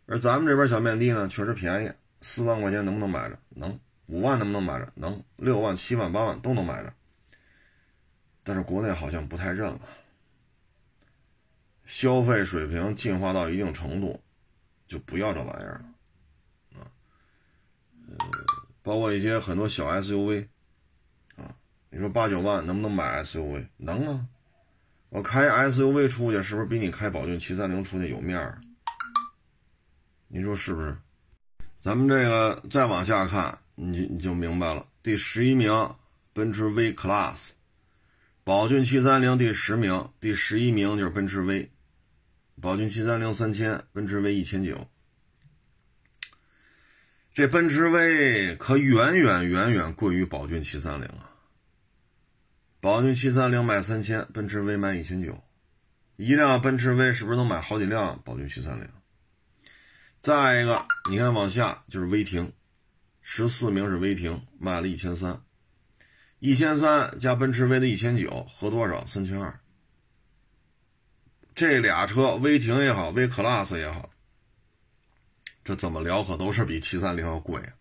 [0.08, 3.38] 而咱们这边小面的呢，确实便宜，四万块钱能不能买着？
[3.50, 3.80] 能。
[4.08, 4.92] 五万能不能买着？
[4.96, 5.22] 能。
[5.36, 6.94] 六万、七万、八万都能买着。
[8.44, 9.82] 但是国内好像不太认了，
[11.84, 14.24] 消费水平进化到一定程度，
[14.88, 16.80] 就不要这玩意儿了。
[16.80, 16.88] 啊，
[18.08, 18.18] 呃，
[18.82, 20.48] 包括一些很多小 SUV，
[21.36, 21.54] 啊，
[21.90, 23.68] 你说八九万能不能买 SUV？
[23.76, 24.26] 能啊。
[25.10, 28.60] 我开 SUV 出去，是不是比你开宝骏七三零出去有面儿？
[30.28, 30.98] 你说是不是？
[31.82, 34.86] 咱们这个再往下看，你你就明白了。
[35.02, 35.96] 第十一名，
[36.34, 37.52] 奔驰 V Class，
[38.44, 41.72] 宝骏七三零第十名，第十一名就是奔驰 V，
[42.60, 44.90] 宝骏七三零三千，奔驰 V 一千九。
[47.34, 51.27] 这奔驰 V 可远远远远贵于宝骏七三零啊！
[52.88, 55.44] 宝骏七三零卖三千，奔驰 V 卖一千九，
[56.16, 58.88] 一辆奔驰 V 是不是能买好几辆宝骏七三零？
[60.22, 62.54] 再一个，你看往下就是威霆，
[63.22, 65.42] 十四名是威霆，卖了一千三，
[66.40, 69.06] 一千三加奔驰 V 的一千九，合多少？
[69.06, 69.60] 三千二。
[71.54, 74.10] 这俩车，威霆也好，威 Class 也好，
[75.66, 77.74] 这怎么聊可都是比七三零要贵啊！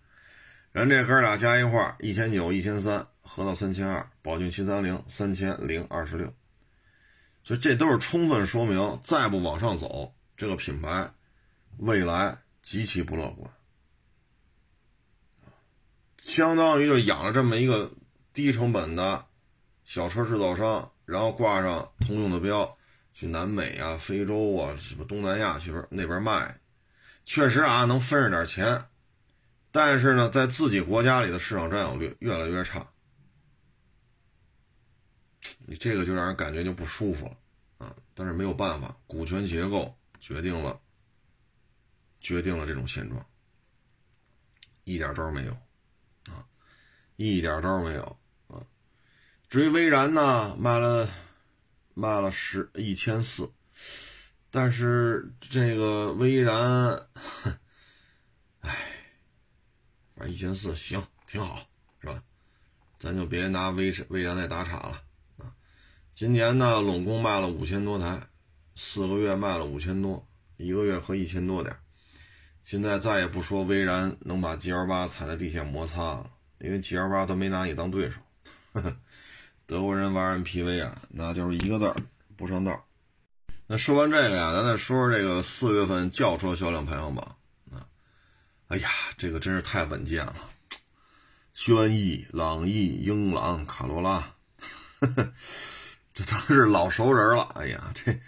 [0.76, 3.06] 人这哥俩加一块一千九，一千三。
[3.22, 6.32] 合到三千二，宝骏七三零三千零二十六，
[7.42, 11.10] 所以这都是充分说明，再不往上走，这个品牌
[11.78, 13.50] 未来极其不乐观。
[16.18, 17.90] 相当于就养了这么一个
[18.32, 19.24] 低成本的
[19.84, 22.76] 小车制造商，然后挂上通用的标，
[23.12, 26.60] 去南美啊、非洲啊、什么东南亚去那边卖，
[27.24, 28.84] 确实啊能分着点钱，
[29.76, 32.90] 但是呢，在自己国家里的市场占有率越来越差。
[35.66, 37.36] 你这个就让人感觉就不舒服了
[37.86, 37.94] 啊！
[38.14, 40.80] 但是没有办法，股权结构决定了，
[42.22, 43.22] 决定了这种现状，
[44.84, 45.52] 一点招没有
[46.32, 46.48] 啊，
[47.16, 48.64] 一点招没有啊。
[49.46, 51.06] 至于威然呢，卖了
[51.92, 53.52] 卖了十一千四，
[54.50, 57.08] 但是这个威然，
[58.60, 58.95] 唉，
[60.16, 61.60] 反正一千四行挺好，
[62.00, 62.22] 是吧？
[62.98, 65.02] 咱就别拿威威然来打岔了
[65.36, 65.52] 啊。
[66.14, 68.18] 今年呢，拢共卖了五千多台，
[68.74, 70.26] 四个月卖了五千多，
[70.56, 71.76] 一个月合一千多点。
[72.64, 78.20] 现在再也不说威然能把 G L 八踩在地下摩擦了，因为 G L 八都没拿你当对手。
[79.66, 81.94] 德国人玩 M P V 啊，那就是一个字儿
[82.36, 82.82] 不上道。
[83.66, 87.35] 那说完这个呀，咱再说说这个四月份轿车销量排行榜。
[88.68, 90.50] 哎呀，这个真是太稳健了，
[91.54, 94.34] 轩逸、朗逸、英朗、卡罗拉。
[96.12, 97.44] 这都是老熟人了。
[97.54, 98.18] 哎呀，这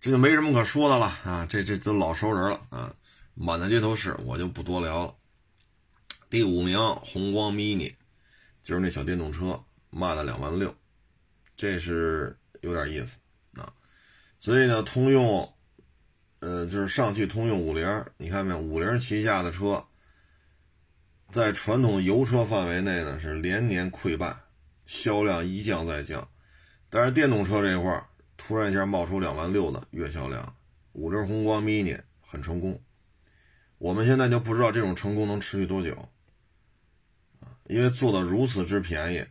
[0.00, 1.46] 这就没什么可说的了啊！
[1.48, 2.92] 这这都老熟人了啊，
[3.34, 5.14] 满大街都是，我就不多聊了。
[6.28, 7.94] 第五名，宏光 mini，
[8.64, 10.74] 就是那小电动车，卖了两万六，
[11.56, 13.18] 这是有点意思
[13.54, 13.72] 啊。
[14.40, 15.54] 所以呢，通用。
[16.42, 18.58] 呃，就是上汽通用五菱，你看没有？
[18.58, 19.84] 五菱旗下的车，
[21.30, 24.36] 在传统油车范围内呢是连年溃败，
[24.84, 26.28] 销量一降再降。
[26.90, 28.04] 但是电动车这块
[28.36, 30.56] 突然一下冒出两万六的月销量，
[30.94, 32.82] 五菱宏光 mini 很成功。
[33.78, 35.96] 我们现在就不知道这种成功能持续多久，
[37.68, 39.24] 因为做的如此之便宜，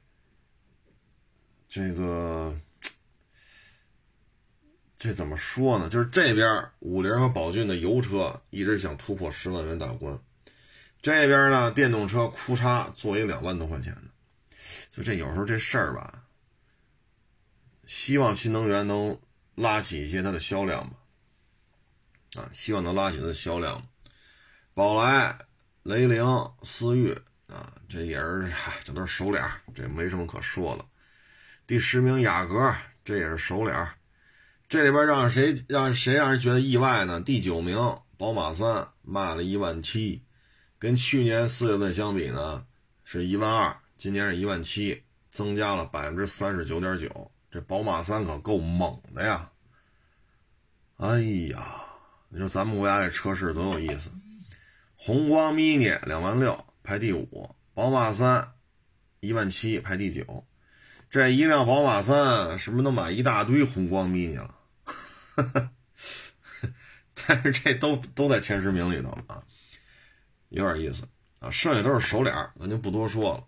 [1.68, 2.58] 这个。
[5.02, 5.90] 这怎么说呢？
[5.90, 10.16] 就是这边五菱和宝骏的油车一直想突破十万元大关，
[11.02, 14.04] 这边呢电动车哭嚓做一两万多块钱的，
[14.92, 16.26] 就这有时候这事儿吧，
[17.84, 19.20] 希望新能源能
[19.56, 23.84] 拉起一些它的销量吧，啊，希望能拉起它的销量。
[24.76, 25.36] 宝来、
[25.82, 26.24] 雷凌、
[26.62, 27.12] 思域
[27.48, 30.86] 啊，这也是这都是熟脸，这没什么可说的。
[31.66, 33.90] 第十名雅阁，这也是熟脸。
[34.72, 37.20] 这里边让谁让谁让人觉得意外呢？
[37.20, 37.76] 第九名，
[38.18, 40.24] 宝马三卖了一万七，
[40.80, 42.66] 跟去年四月份相比呢，
[43.04, 47.30] 是一万二，今年是一万七，增加了百分之三十九点九。
[47.52, 49.50] 这宝马三可够猛的呀！
[50.96, 51.84] 哎呀，
[52.30, 54.10] 你说咱们国家这车市多有意思。
[54.96, 58.54] 宏光 mini 两万六排第五，宝马三
[59.20, 60.46] 一万七排第九。
[61.10, 64.56] 这一辆宝马三是不是能买一大堆宏光 mini 了？
[67.14, 69.44] 但是这都都在前十名里头了啊，
[70.50, 71.08] 有点意思
[71.40, 71.50] 啊。
[71.52, 73.46] 剩下都是熟脸，咱就不多说了。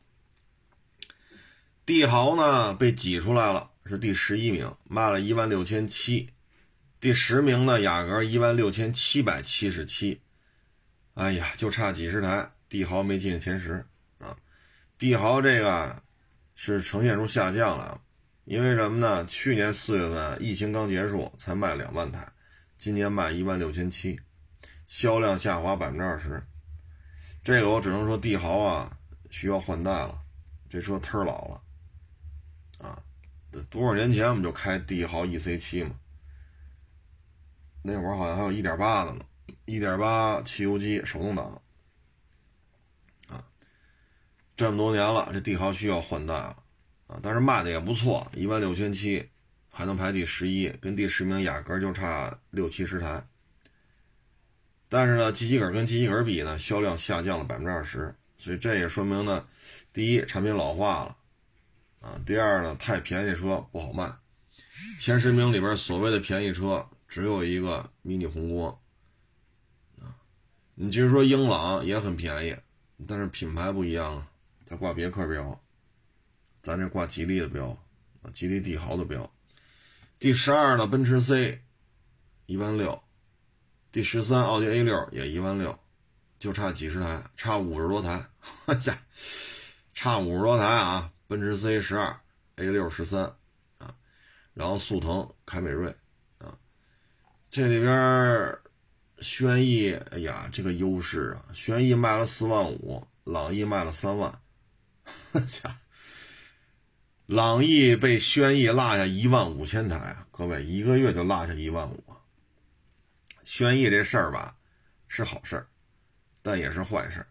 [1.86, 6.30] 帝豪呢被挤出来了，是第十一名，卖了一万六千七。
[7.00, 10.22] 第十名呢雅阁一万六千七百七十七。
[11.16, 13.86] 哎呀，就差几十台，帝豪没进前十
[14.20, 14.38] 啊。
[14.98, 16.02] 帝豪这个
[16.56, 18.00] 是呈现出下降了。
[18.46, 19.26] 因为什么呢？
[19.26, 22.28] 去年四月份疫情刚结束，才卖两万台，
[22.78, 24.20] 今年卖一万六千七，
[24.86, 26.44] 销量下滑百分之二十。
[27.42, 28.98] 这个我只能说帝豪啊
[29.30, 30.22] 需要换代了，
[30.70, 31.62] 这车忒老了
[32.80, 33.02] 啊！
[33.70, 35.96] 多少年前我们就开帝豪 EC7 嘛，
[37.82, 39.22] 那会儿好像还有一点八的呢，
[39.66, 41.62] 一点八汽油机手动挡
[43.30, 43.46] 啊，
[44.58, 46.63] 这么多年了，这帝豪需要换代了。
[47.22, 49.30] 但是卖的也不错，一万六千七，
[49.72, 53.28] 还能排第十一，跟第十名雅阁就差六七十台。
[54.90, 59.48] 但是呢，机器人跟机器人比呢，销量下降了百分之二十，所以这也说明呢，
[59.92, 61.18] 第一产品老化了，
[62.02, 64.14] 啊，第二呢太便宜车不好卖。
[65.00, 68.78] 前十名里边所谓的便宜车只有一个 mini 宏光，
[70.00, 70.14] 啊，
[70.76, 72.56] 你就是说英朗也很便宜，
[73.08, 74.28] 但是品牌不一样啊，
[74.66, 75.63] 它挂别克标。
[76.64, 77.78] 咱这挂吉利的标，
[78.32, 79.30] 吉利帝豪的标。
[80.18, 81.62] 第十二呢，奔驰 C，
[82.46, 83.04] 一万六。
[83.92, 85.78] 第十三，奥迪 A 六也一万六，
[86.40, 88.26] 就差几十台，差五十多台，
[88.66, 88.98] 我家
[89.94, 91.12] 差五十多台啊！
[91.28, 92.18] 奔驰 C 十二
[92.56, 93.26] ，A 六十三，
[93.80, 93.94] 啊，
[94.54, 95.94] 然后速腾、凯美瑞，
[96.38, 96.58] 啊，
[97.52, 98.58] 这里边
[99.20, 104.42] 轩逸，哎呀，这个优势啊，轩逸卖了四万五，朗逸卖了三万，
[105.34, 105.83] 我家。
[107.28, 110.28] 朗逸被轩逸落下一万五千台啊！
[110.30, 112.04] 各位，一个月就落下一万五。
[113.44, 114.58] 轩逸这事儿吧，
[115.08, 115.68] 是好事儿，
[116.42, 117.28] 但也是坏事儿。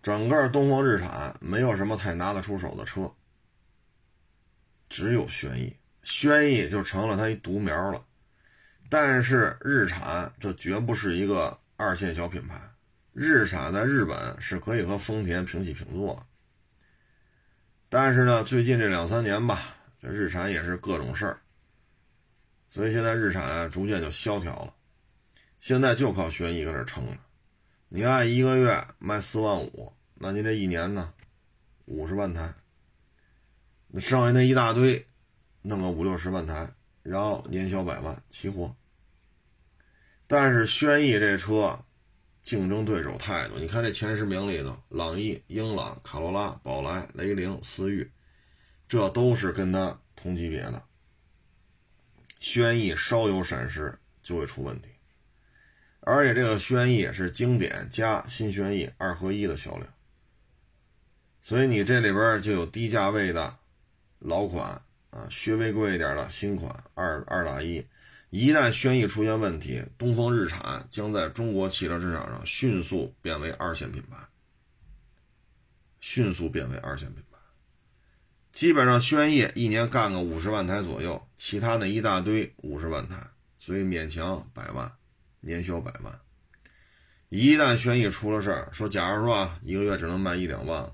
[0.00, 3.12] 整个东风日产没有什么太拿得出手的车，
[4.88, 8.04] 只有轩逸，轩逸就成了它一独苗了。
[8.88, 12.60] 但是日产这绝不是一个二线小品牌，
[13.12, 16.24] 日产在日本是可以和丰田平起平坐。
[17.96, 21.38] 但是呢，最近这两三年吧，这日产也是各种事儿，
[22.68, 24.74] 所以现在日产啊逐渐就萧条了。
[25.60, 27.16] 现在就靠轩逸搁这撑着。
[27.90, 31.14] 你按一个月卖四万五，那您这一年呢，
[31.84, 32.52] 五十万台，
[33.86, 35.06] 那剩下那一大堆，
[35.62, 36.68] 弄个五六十万台，
[37.04, 38.74] 然后年销百万齐活。
[40.26, 41.78] 但是轩逸这车。
[42.44, 48.08] 竞争对手太多，你看这前十名里头，朗逸、英朗、卡罗拉、宝来、雷凌、思域，
[48.86, 50.82] 这都是跟它同级别的。
[52.40, 54.90] 轩逸稍有闪失就会出问题，
[56.00, 59.86] 而且这个轩逸是经典加新轩逸二合一的销量，
[61.40, 63.56] 所以你这里边就有低价位的
[64.18, 67.86] 老款啊，稍微贵一点的新款二二打一，
[68.34, 74.16] 一旦轩逸出现问题，东风日产将在中国汽车市场上迅速变为二线品牌，
[76.00, 77.38] 迅速变为二线品牌。
[78.50, 83.24] 基本上轩逸一年干个五十万台左右，其他那一大堆五十万台，
[83.60, 84.90] 所以勉强百万，
[85.38, 86.20] 年销百万。
[87.28, 90.90] 一旦轩逸出了事儿，说假如说啊，一个月只能卖一两万，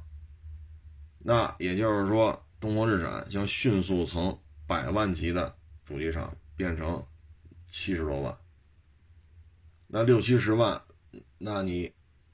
[1.21, 7.03] 那也就是说，东风日产将迅速从百万级的主机厂变成
[7.71, 8.37] 七十多万。
[9.87, 10.83] 那六七十万，
[11.39, 11.91] 那你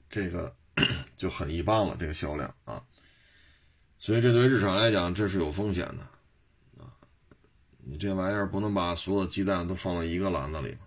[0.09, 0.53] 这个
[1.15, 2.83] 就很一般了，这个销量啊。
[3.97, 6.03] 所以这对日产来讲，这是有风险的
[6.83, 6.91] 啊。
[7.77, 10.77] 你这玩意儿不能把所有鸡蛋都放在一个篮子里。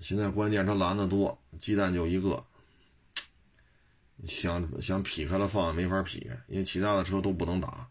[0.00, 2.42] 现在关键它篮子多，鸡蛋就一个，
[4.24, 7.88] 想想劈开了放也没法劈，因为其他的车都不能打。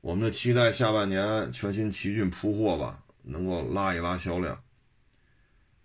[0.00, 4.62] 我们的期待下半年全新奇骏铺货吧，能够拉一拉销量。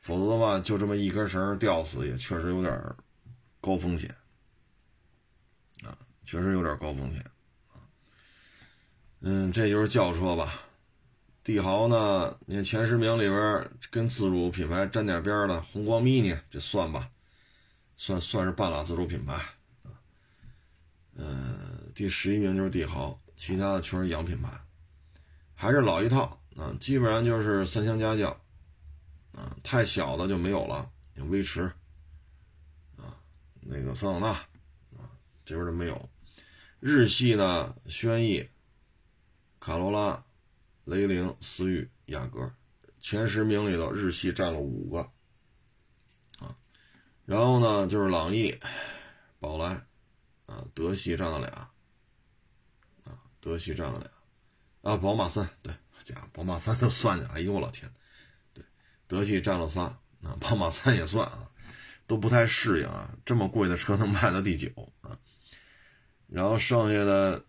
[0.01, 2.95] 否则的话，就这么一根绳吊死也确实有点
[3.61, 4.13] 高风险
[5.83, 5.95] 啊，
[6.25, 7.21] 确实有点高风险
[7.71, 7.77] 啊。
[9.19, 10.51] 嗯，这就是轿车吧。
[11.43, 12.37] 帝豪呢？
[12.45, 17.09] 你看前十名里边跟自主品牌沾点边的红光 mini，这算吧，
[17.95, 19.33] 算算是半拉自主品牌
[19.83, 19.93] 啊。
[21.13, 24.49] 嗯，第十一名就是帝豪，其他的全是洋品牌，
[25.53, 28.40] 还是老一套啊，基本上就是三厢家轿
[29.33, 31.71] 啊，太小的就没有了，像威驰
[32.97, 33.21] 啊，
[33.61, 34.27] 那个桑塔纳
[34.97, 35.09] 啊，
[35.45, 36.09] 这边都没有。
[36.79, 38.49] 日系呢，轩逸、
[39.59, 40.23] 卡罗拉。
[40.85, 42.51] 雷凌、思域、雅阁，
[42.99, 44.99] 前十名里头，日系占了五个，
[46.39, 46.57] 啊，
[47.23, 48.59] 然后呢就是朗逸、
[49.39, 49.85] 宝来，
[50.47, 51.49] 啊，德系占了俩，
[53.13, 55.71] 啊，德系占了俩，啊，宝马三，对，
[56.03, 57.93] 家伙，宝马三都算进，哎呦我老天，
[59.11, 59.81] 德系占了仨，
[60.23, 61.49] 啊，宝马三也算啊，
[62.07, 64.69] 都不太适应啊，这么贵的车能卖到第九
[65.01, 65.19] 啊，
[66.29, 67.43] 然后剩下的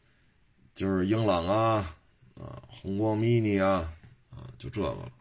[0.75, 1.97] 就是英朗啊。
[2.35, 3.93] 啊，宏光 mini 啊，
[4.31, 5.13] 啊，就这个了。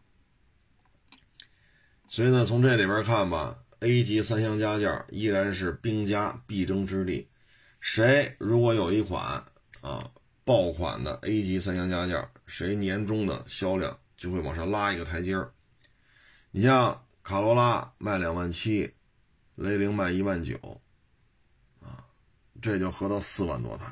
[2.08, 7.28] 所以呢，从这里边看吧，A 级三厢家轿依然是兵家必争之地。
[7.78, 9.44] 谁如果有一款
[9.82, 10.10] 啊
[10.42, 15.51] 爆款的 A 级三厢家轿，谁年终的销量就会往上拉一个台阶儿。
[16.54, 18.92] 你像卡罗拉卖两万七，
[19.54, 20.80] 雷凌卖一万九，
[21.80, 22.04] 啊，
[22.60, 23.90] 这就合到四万多台。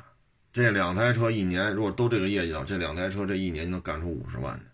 [0.53, 4.65] 这两台车一年如果都这个业绩了，这两台车这一年就能干出五十万去，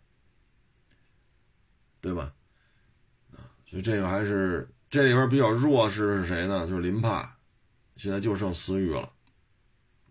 [2.01, 2.33] 对吧？
[3.31, 6.67] 啊，所以这个还是这里边比较弱势是谁呢？
[6.67, 7.37] 就是林派，
[7.95, 9.13] 现在就剩思域了，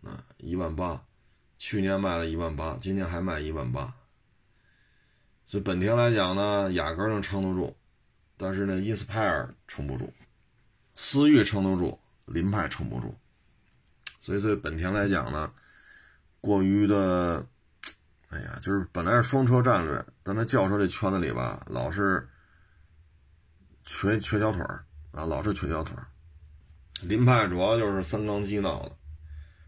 [0.03, 1.05] 啊，一万八，
[1.59, 3.93] 去年卖了一万八，今年还卖一万八。
[5.47, 7.75] 所以本田来讲呢，雅阁能撑得住，
[8.37, 10.13] 但是呢，inspire 撑不住，
[10.95, 13.17] 思域撑得住，凌派撑不住。
[14.21, 15.53] 所以，对本田来讲呢，
[16.41, 17.47] 过于的，
[18.31, 22.29] 哎呀，就是本来是双车战略，但在轿车这圈子里吧，老是
[23.85, 26.09] 缺缺条腿儿啊，老是缺条腿儿。
[27.03, 28.97] 凌派主要就是三缸机闹的，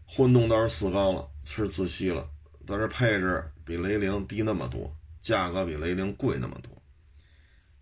[0.05, 2.27] 混动倒是四缸了，是自吸了，
[2.67, 6.71] 但是配置比雷凌低那么多，价格比雷凌贵那么多，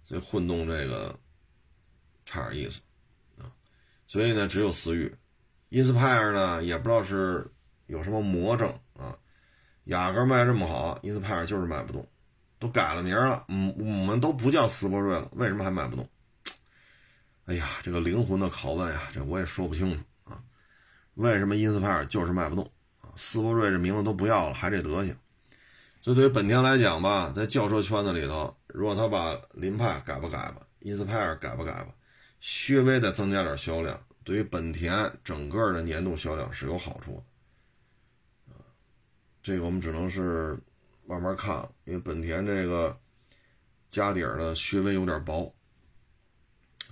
[0.05, 1.17] 所以混动这个
[2.25, 2.81] 差点意思
[3.37, 3.51] 啊。
[4.07, 5.15] 所以呢，只有思域。
[5.69, 7.45] inspire 呢，也不知道是
[7.87, 9.17] 有什么魔怔啊，
[9.83, 12.07] 雅阁卖这么好，inspire 就是卖不动，
[12.57, 16.09] 都改了名了，嗯，我们都不叫斯铂瑞了，为什么还卖不动？
[17.47, 20.41] 哎呀，这个灵魂的拷问呀，这我也说不清楚啊，
[21.15, 22.71] 为什么 inspire 就是卖不动
[23.01, 23.11] 啊？
[23.17, 25.13] 斯铂瑞这名字都不要了，还这德行。
[26.07, 31.93] 所以对于本田来讲吧，在轿车圈子里头，如果他把凌派改吧改吧，inspire 改吧改吧，
[32.39, 33.99] 稍微再增加点销量。
[34.23, 37.21] 对于本田整个的年度销量是有好处
[38.47, 38.55] 的，
[39.43, 40.57] 这个我们只能是
[41.05, 42.97] 慢慢看，因为本田这个
[43.89, 45.53] 家底儿呢稍微有点薄，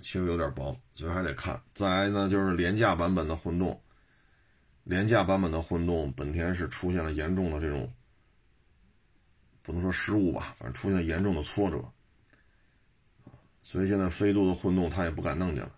[0.02, 1.58] 稍微有点薄，所以还得看。
[1.74, 3.82] 再来呢就是廉价版本的混动，
[4.84, 7.90] 廉价版本的混动，本田是出现了严重的这种，
[9.66, 11.84] 不能说失误吧，反正出现了严重的挫折，
[13.64, 15.68] 所以现在飞度的混动他也不敢弄进来。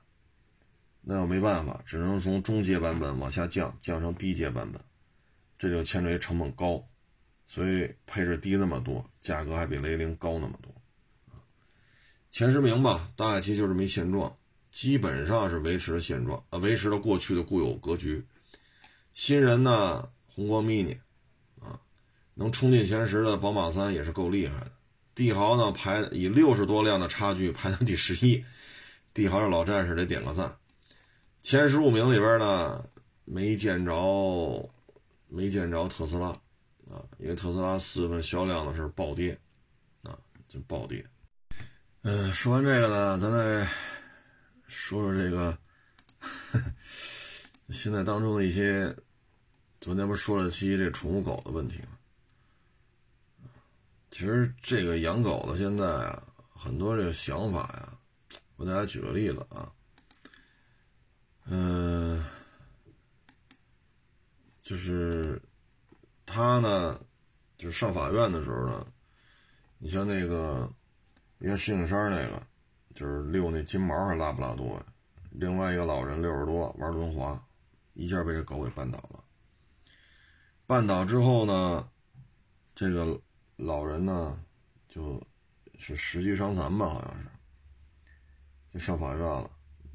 [1.01, 4.79] 那又没办法，只能从中阶版本往下降，降成低阶版本，
[5.59, 6.87] 这就牵扯于成本高，
[7.47, 10.71] 所以配置低那么多，价格还比雷凌高那么多。
[12.31, 14.37] 前十名吧，大概其就这么一现状，
[14.71, 18.23] 基本上是维持了现状，啊，维持了过去的固有格局。
[19.15, 20.99] 新人呢，宏光 mini，
[22.39, 24.71] 能冲进前十的宝马三也是够厉害的。
[25.13, 28.45] 帝豪呢排以六十多辆的差距排到第十一，
[29.13, 30.57] 帝豪的老战士得点个赞。
[31.43, 32.89] 前十五名里边呢
[33.25, 34.71] 没见着，
[35.27, 36.29] 没见着特斯拉
[36.93, 39.37] 啊，因为特斯拉四月份销量的是暴跌
[40.05, 40.17] 啊，
[40.47, 41.05] 就暴跌。
[42.03, 43.69] 嗯，说完这个呢，咱再
[44.69, 45.59] 说说这个
[47.71, 48.95] 现在当中的一些，
[49.81, 51.98] 昨天不是说了期这宠物狗的问题吗？
[54.19, 56.21] 其实这个养狗的现在啊，
[56.53, 57.97] 很多这个想法呀，
[58.57, 59.73] 我给大家举个例子啊，
[61.45, 62.25] 嗯，
[64.61, 65.41] 就是
[66.27, 67.01] 他呢，
[67.57, 68.85] 就是上法院的时候呢，
[69.79, 70.69] 你像那个，
[71.39, 72.43] 原石景山那个，
[72.97, 74.87] 就是遛那金毛还拉布拉多呀，
[75.31, 77.41] 另外一个老人六十多玩轮滑，
[77.95, 79.23] 一下被这狗给绊倒了，
[80.67, 81.89] 绊倒之后呢，
[82.75, 83.23] 这个。
[83.59, 84.39] 老人呢，
[84.89, 85.21] 就
[85.77, 87.29] 是十级伤残吧，好像是，
[88.73, 89.51] 就上法院了。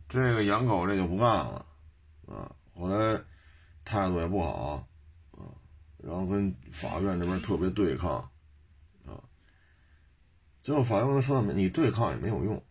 [0.09, 1.65] 这个养狗这就不干了，
[2.27, 3.19] 啊，后来
[3.85, 4.85] 态度也不好，
[5.31, 5.39] 啊，
[5.97, 8.17] 然后跟法院这边特别对抗，
[9.05, 9.23] 啊，
[10.61, 12.61] 最后法院跟他说：“你对抗也没有用，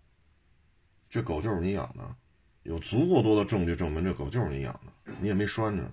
[1.09, 2.15] 这狗就是你养的，
[2.65, 5.91] 有足够多的证据证明这狗就是你养的，你也没拴着。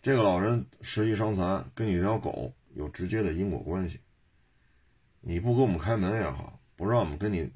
[0.00, 4.00] 这个老人十级伤残，跟你这条狗。”有直接的因果关系。
[5.20, 7.50] 你不给我们开门也好，不让我们跟你，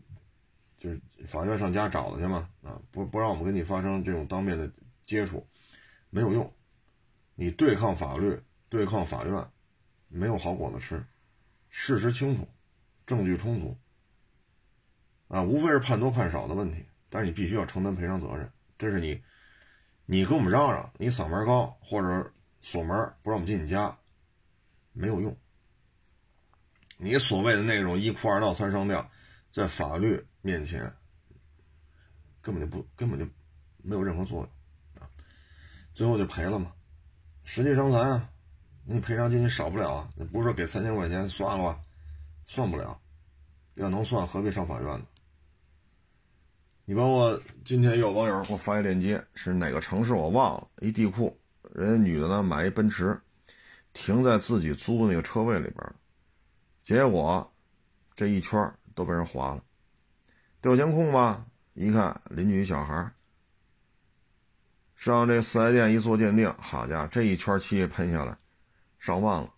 [0.78, 4.70] 就是法院上家找他去嘛，啊，不不让我们跟你发生这种当面的
[5.02, 5.46] 接触，
[6.10, 6.52] 没有用。
[7.34, 8.38] 你对抗法律，
[8.68, 9.48] 对抗法院，
[10.08, 11.04] 没有好果子吃。
[11.68, 12.46] 事实清楚，
[13.06, 13.76] 证据充足，
[15.28, 18.48] 啊，无非是判多判少的问题，但是你必须要承担赔偿责任。
[18.76, 19.22] 这是你，
[20.04, 23.98] 你跟我们嚷嚷，你嗓门高，或者锁门不让我们进你家。
[24.94, 25.36] 没有用，
[26.96, 29.10] 你所谓的那种一哭二闹三上吊，
[29.52, 30.90] 在法律面前
[32.40, 33.26] 根本就不根本就
[33.82, 35.10] 没有任何作用啊！
[35.92, 36.72] 最后就赔了嘛，
[37.42, 38.30] 实际伤残啊，
[38.84, 40.08] 你赔偿金你少不了啊！
[40.14, 41.80] 你不是说给三千块钱算了吧？
[42.46, 43.00] 算不了，
[43.74, 45.06] 要能算何必上法院呢？
[46.84, 51.36] 你包括今天有网友给我发一链接，是哪个城市我忘了，一地库，
[51.72, 53.20] 人家女的呢买一奔驰。
[53.94, 55.94] 停在自己租的那个车位里边
[56.82, 57.54] 结果
[58.14, 59.64] 这一圈都被人划了。
[60.60, 63.10] 调监控吧，一看邻居小孩
[64.94, 68.36] 上这四 S 店一做鉴定，好家伙，这一圈漆喷下来
[68.98, 69.52] 上万了。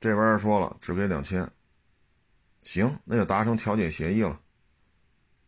[0.00, 1.48] 这边说了只给两千，
[2.62, 4.40] 行，那就达成调解协议了，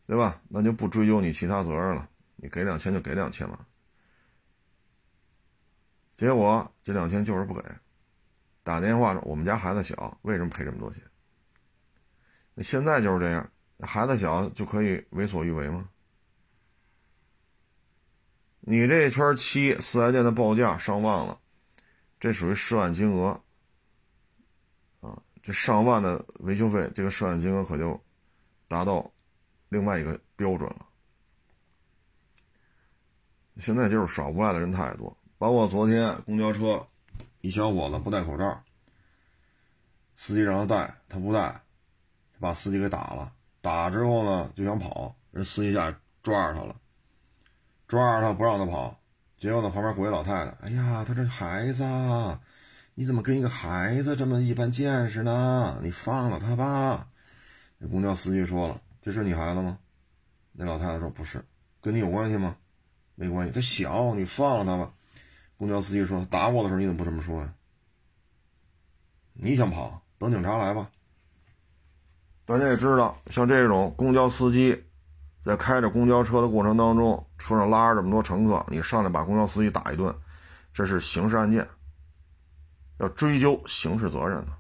[0.06, 0.42] 对吧？
[0.48, 3.66] 那就不追究你其他责任了，你给两千就给两千吧。
[6.20, 7.64] 结果这两千就是不给，
[8.62, 11.02] 打电话说我们家孩子小，为什么赔这么多钱？
[12.52, 15.88] 那现在就是这样，孩子小就可以为所欲为吗？
[18.60, 21.40] 你这一圈漆四 S 店的报价上万了，
[22.20, 23.42] 这属于涉案金额
[25.00, 25.22] 啊！
[25.42, 27.98] 这上万的维修费，这个涉案金额可就
[28.68, 29.10] 达到
[29.70, 30.86] 另外一个标准了。
[33.56, 35.16] 现在就是耍无赖的人太多。
[35.40, 36.86] 包括昨天公交车，
[37.40, 38.62] 一小伙子不戴口罩，
[40.14, 41.62] 司机让他戴，他不戴，
[42.38, 43.32] 把司机给打了。
[43.62, 46.76] 打之后呢，就想跑，人司机下抓着他了，
[47.88, 49.00] 抓着他不让他跑。
[49.38, 51.84] 结果呢，旁边过一老太太，哎呀，他这孩子，
[52.94, 55.80] 你怎么跟一个孩子这么一般见识呢？
[55.82, 57.08] 你放了他吧。
[57.78, 59.78] 那公交司机说了：“这是你孩子吗？”
[60.52, 61.42] 那老太太说：“不是，
[61.80, 62.58] 跟你有关系吗？
[63.14, 64.92] 没关系，他小，你放了他吧。”
[65.60, 67.52] 公交司机说：“打我的时候你怎么不这么说呀？
[69.34, 70.90] 你想跑，等警察来吧。”
[72.46, 74.82] 大家也知道，像这种公交司机
[75.42, 80.16] 在开着公交车的过程当中，车上拉着这么多乘客，你上来把公交司机打一顿，
[80.72, 81.68] 这是刑事案件，
[82.96, 84.52] 要追究刑事责任的。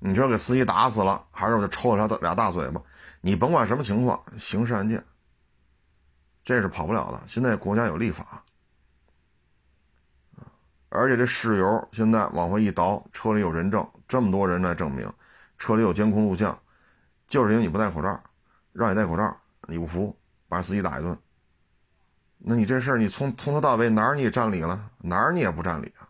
[0.00, 2.82] 你说给司机打死了，还是我就抽了他俩大嘴巴？
[3.22, 5.02] 你甭管什么情况，刑事案件，
[6.44, 7.22] 这是跑不了的。
[7.26, 8.44] 现在国家有立法。
[10.90, 15.10] 而且这事由现在往回一倒，车里有人证，这么多人来证明，
[15.56, 16.56] 车里有监控录像，
[17.26, 18.20] 就是因为你不戴口罩，
[18.72, 19.34] 让你戴口罩，
[19.68, 20.14] 你不服，
[20.48, 21.16] 把司机打一顿。
[22.38, 26.08] 那你这事儿，你从从头到尾哪儿你也占理了，哪儿你也不占理啊？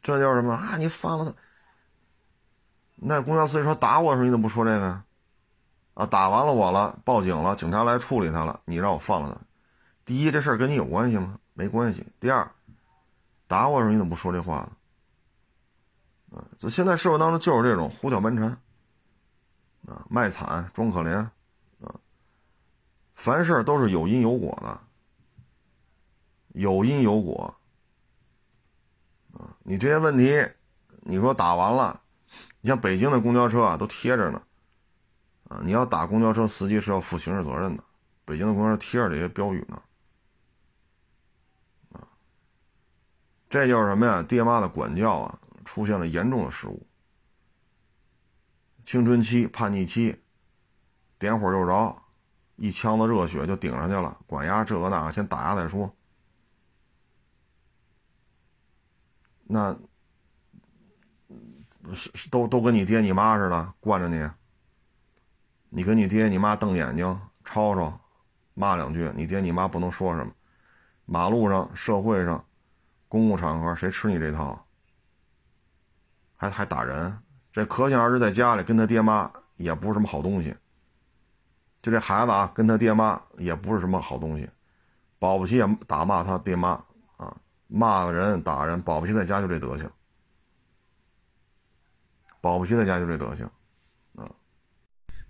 [0.00, 0.76] 这叫什么啊？
[0.76, 1.34] 你放了他？
[2.94, 5.02] 那公交司机说打我的时候你怎么不说这个？
[5.94, 9.49] 啊，打完了我了，报警了，警察来处理他了，你让我放了他。
[10.10, 11.38] 第一，这事儿跟你有关系吗？
[11.54, 12.04] 没关系。
[12.18, 12.50] 第二，
[13.46, 16.36] 打我的时候你怎么不说这话呢？
[16.36, 18.48] 啊，这现在社会当中就是这种胡搅蛮缠，
[19.86, 21.14] 啊，卖惨装可怜，
[21.80, 21.94] 啊，
[23.14, 24.80] 凡事都是有因有果的，
[26.54, 27.54] 有因有果，
[29.34, 30.44] 啊，你这些问题，
[31.02, 32.02] 你说打完了，
[32.60, 34.42] 你像北京的公交车啊，都贴着呢，
[35.48, 37.84] 啊，你要打公交车司机是要负刑事责任的，
[38.24, 39.80] 北京的公交车贴着这些标语呢。
[43.50, 44.22] 这就是什么呀？
[44.22, 46.86] 爹妈的管教啊，出现了严重的失误。
[48.84, 50.22] 青春期、叛逆期，
[51.18, 52.00] 点火就着，
[52.54, 54.16] 一腔子热血就顶上去了。
[54.24, 55.92] 管压这个那个，先打压再说。
[59.42, 59.76] 那
[61.92, 64.30] 是都都跟你爹你妈似的惯着你。
[65.70, 68.00] 你跟你爹你妈瞪眼睛吵吵，
[68.54, 70.32] 骂两句，你爹你妈不能说什么。
[71.04, 72.44] 马路上、社会上。
[73.10, 74.64] 公共场合谁吃你这套？
[76.36, 77.18] 还还打人？
[77.50, 80.54] 这可想而知，在家里跟他爹妈也不是什么好东西。
[81.82, 84.48] 就这孩子啊，跟他爹妈也不是什么好东西，
[85.18, 86.84] 保不齐也打骂他爹妈
[87.16, 87.36] 啊，
[87.66, 89.90] 骂人打人，保不齐在家就这德行，
[92.40, 93.44] 保不齐在家就这德行
[94.14, 94.30] 啊。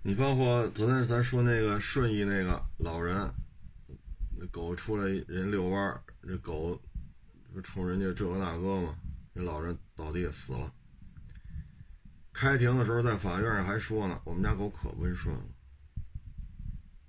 [0.03, 3.27] 你包括昨天咱说那个顺义那个老人，
[4.37, 6.79] 那狗出来人遛弯这狗。
[7.53, 8.95] 不冲人家这个那个嘛，
[9.33, 10.73] 那老人倒地死了。
[12.31, 15.43] 开庭的时候在法院上还说呢：“我们家狗可温顺了，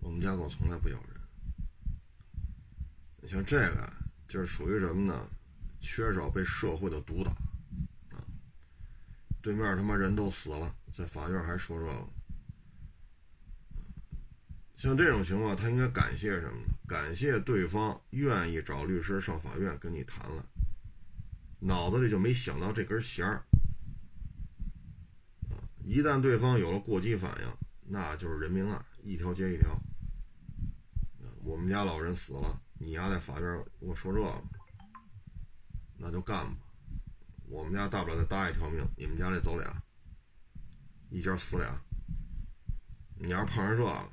[0.01, 1.21] 我们家狗从来不咬人。”
[3.23, 3.93] 你像这个，
[4.27, 5.29] 就是属于什么呢？
[5.81, 7.31] 缺少被社会的毒打
[8.17, 8.19] 啊！
[9.41, 12.09] 对面他妈人都死了，在法院还说这个。
[14.83, 16.75] 像这种情况，他应该感谢什么呢？
[16.89, 20.45] 感谢对方愿意找律师上法院跟你谈了，
[21.61, 23.45] 脑子里就没想到这根弦儿。
[25.85, 27.47] 一旦对方有了过激反应，
[27.83, 29.71] 那就是人命案，一条接一条。
[31.45, 34.43] 我们家老人死了，你丫在法院给我说这个，
[35.97, 36.57] 那就干吧。
[37.47, 39.81] 我们家大不了再搭一条命，你们家这走俩，
[41.09, 41.81] 一家死俩。
[43.21, 44.09] 你要是碰上这个。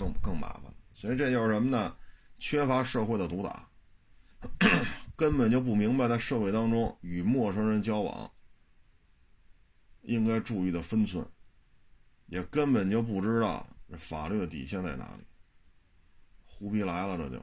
[0.00, 1.94] 更更麻烦，所以这就是什么呢？
[2.38, 3.68] 缺乏社会的毒打，
[5.14, 8.30] 根本就不明白在社会当中与陌生人交往
[10.00, 11.22] 应该注意的分寸，
[12.28, 13.66] 也根本就不知道
[13.98, 15.24] 法律的底线在哪里，
[16.46, 17.36] 胡逼来了这就，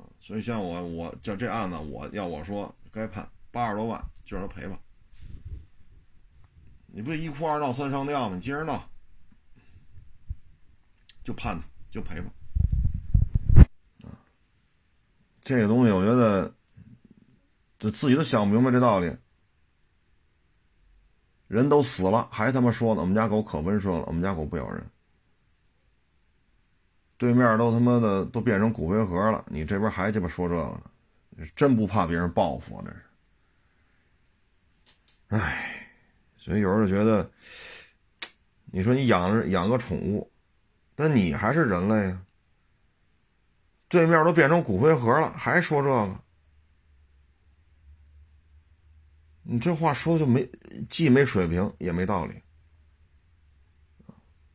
[0.00, 0.06] 啊！
[0.20, 4.80] 所以像我，我就这案子，我要我说该判八十多万，就让他赔吧。
[6.86, 8.36] 你不一哭二闹三上吊吗？
[8.36, 8.88] 你接着闹。
[11.26, 12.30] 就判他，就赔吧。
[14.04, 14.14] 啊，
[15.42, 16.54] 这个东西我觉得，
[17.80, 19.12] 这自己都想不明白这道理。
[21.48, 23.00] 人都死了，还他妈说呢？
[23.00, 24.86] 我们家狗可温顺了，我们家狗不咬人。
[27.16, 31.44] 对面都他妈的都变成骨灰盒了，你这边还鸡巴说这个呢？
[31.56, 32.84] 真不怕别人报复啊？
[32.86, 33.02] 这是。
[35.42, 35.88] 唉，
[36.36, 37.28] 所以有时候觉得，
[38.66, 40.30] 你说你养着养个宠物。
[40.96, 42.22] 那你还是人类呀？
[43.88, 46.20] 对面都变成骨灰盒了，还说这个？
[49.42, 50.50] 你这话说的就没，
[50.90, 52.42] 既没水平也没道理，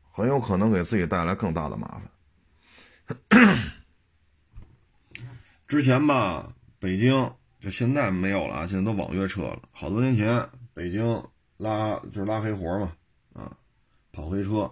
[0.09, 2.11] 很有可能给自己带来更大的麻烦。
[5.65, 9.61] 之前吧，北京就现在没有了，现在都网约车了。
[9.71, 11.05] 好多年前，北京
[11.55, 12.93] 拉就是拉黑活嘛，
[13.31, 13.55] 啊，
[14.11, 14.69] 跑黑车。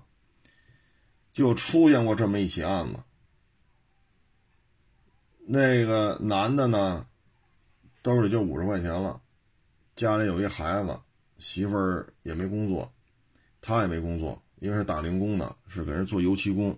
[1.39, 2.99] 就出现过这么一起案子，
[5.47, 7.07] 那个男的呢，
[8.01, 9.21] 兜里就五十块钱了，
[9.95, 10.99] 家里有一孩子，
[11.37, 12.91] 媳妇儿也没工作，
[13.61, 16.77] 他也没工作，因为是打零工的，是给人做油漆工，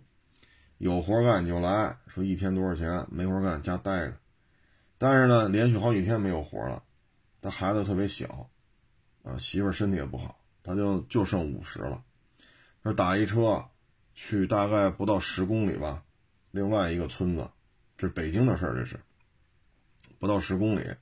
[0.77, 4.15] 有活干就来，说一天多少钱，没活干家待着，
[4.99, 6.83] 但是呢，连续好几天没有活了，
[7.41, 8.47] 他孩子特别小，
[9.23, 12.03] 啊，媳妇儿身体也不好，他就就剩五十了，
[12.83, 13.65] 说打一车。
[14.23, 16.03] 去大概不到十公里吧，
[16.51, 17.49] 另外一个村子，
[17.97, 18.99] 这是北京的事儿，这是。
[20.19, 20.95] 不到十公里，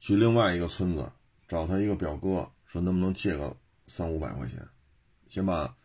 [0.00, 1.12] 去另外一个村子
[1.46, 3.54] 找他一个表哥，说能不能借个
[3.88, 4.66] 三五百块钱，
[5.28, 5.76] 先把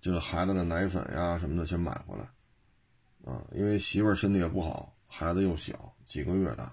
[0.00, 6.72] 这个孩子的奶粉呀什么的先买回来，啊，因为媳妇儿身体也不好，孩子又小，几个月大，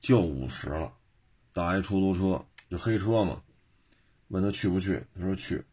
[0.00, 0.92] 就五十了，
[1.54, 3.42] 打一出租车就黑车嘛，
[4.28, 5.64] 问他去不去，他说去，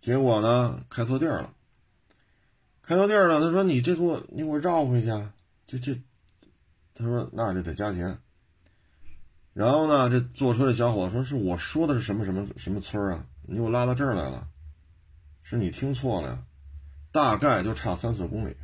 [0.00, 1.54] 结果呢开错地儿了。
[2.88, 5.08] 开到地儿了，他说：“你这给我，你给我绕回去。”
[5.68, 5.94] 这这，
[6.94, 8.16] 他说那这得加钱。
[9.52, 13.26] 然后呢，这坐车的小伙子说：“是我说的是什么什么什么村啊？
[13.42, 14.48] 你给我拉到这儿来了，
[15.42, 16.42] 是你听错了呀，
[17.12, 18.56] 大概就差三四公里。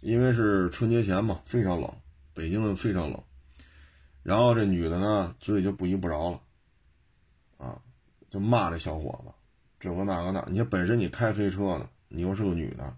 [0.00, 1.92] 因为是春节前嘛，非常冷，
[2.32, 3.22] 北京非常冷。
[4.22, 6.40] 然后这女的呢，嘴里就不依不饶了，
[7.58, 7.78] 啊，
[8.30, 9.30] 就骂这小伙子，
[9.78, 10.42] 这个那个那。
[10.48, 12.96] 你看本身你开黑车的，你又是个女的。”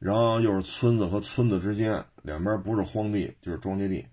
[0.00, 4.06] 然后又是村子和村子之间，两边不是荒地就是庄稼地。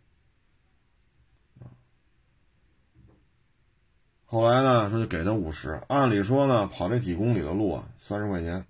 [4.25, 8.67] 后来呢，说就给他五十，按理说呢，跑这几公里的路啊，三十块钱。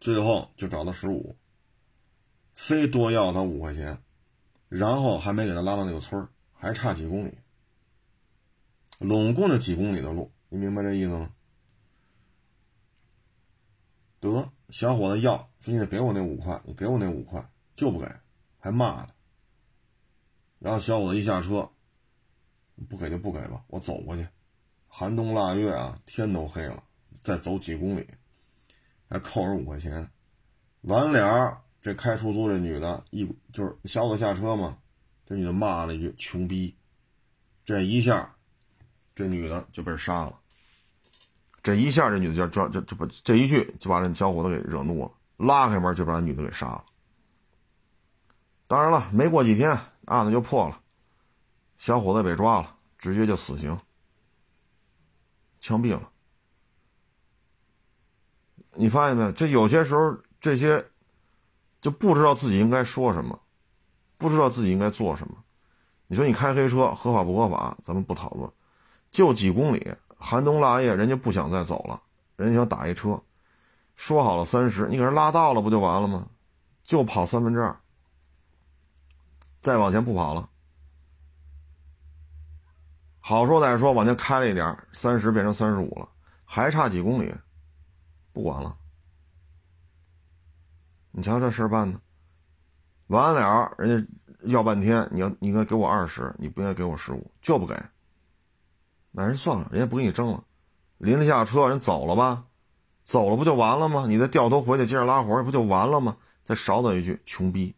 [0.00, 1.36] 最后就找到十五，
[2.54, 4.00] 非多要他五块钱，
[4.68, 7.36] 然后还没给他拉到那个村还差几公里，
[9.00, 11.34] 拢共就几公里的路，你明白这意思吗？
[14.20, 15.49] 得，小伙子要。
[15.60, 17.46] 说你得给我那五块，你给我那五块
[17.76, 18.06] 就不给，
[18.58, 19.14] 还骂他。
[20.58, 21.70] 然后小伙子一下车，
[22.88, 24.26] 不给就不给吧，我走过去。
[24.88, 26.82] 寒冬腊月啊，天都黑了，
[27.22, 28.06] 再走几公里，
[29.08, 30.10] 还扣人五块钱。
[30.82, 34.78] 完了，这开出租这女的，一就是小伙子下车嘛，
[35.26, 36.74] 这女的骂了一句“穷逼”，
[37.64, 38.34] 这一下，
[39.14, 40.40] 这女的就被杀了。
[41.62, 45.12] 这一下，这女的就就这这不这一句就把这小伙子给惹怒了。
[45.40, 46.84] 拉开门就把那女的给杀了。
[48.66, 50.80] 当然了，没过几天案子就破了，
[51.78, 53.76] 小伙子被抓了，直接就死刑，
[55.58, 56.10] 枪毙了。
[58.74, 59.32] 你发现没有？
[59.32, 60.84] 这有些时候这些
[61.80, 63.40] 就不知道自己应该说什么，
[64.18, 65.34] 不知道自己应该做什么。
[66.06, 67.76] 你说你开黑车合法不合法？
[67.82, 68.50] 咱们不讨论，
[69.10, 72.00] 就几公里，寒冬腊月，人家不想再走了，
[72.36, 73.20] 人家想打一车。
[74.00, 76.26] 说好了三十，你给人拉到了不就完了吗？
[76.84, 77.78] 就跑三分之二，
[79.58, 80.48] 再往前不跑了。
[83.18, 86.08] 好说歹说，往前开了一点，三十变成三十五了，
[86.46, 87.30] 还差几公里，
[88.32, 88.74] 不管了。
[91.10, 92.00] 你瞧这事儿办的，
[93.08, 94.12] 完了，人家
[94.44, 97.78] 要半天，你要你应该给我二十，你不应该给我十五，就不给。
[99.10, 100.42] 那人算了，人家不跟你争了，
[100.96, 102.46] 临了下车，人走了吧。
[103.10, 104.04] 走了不就完了吗？
[104.06, 106.16] 你再掉头回去接着拉活不就完了吗？
[106.44, 107.74] 再少他一句穷逼，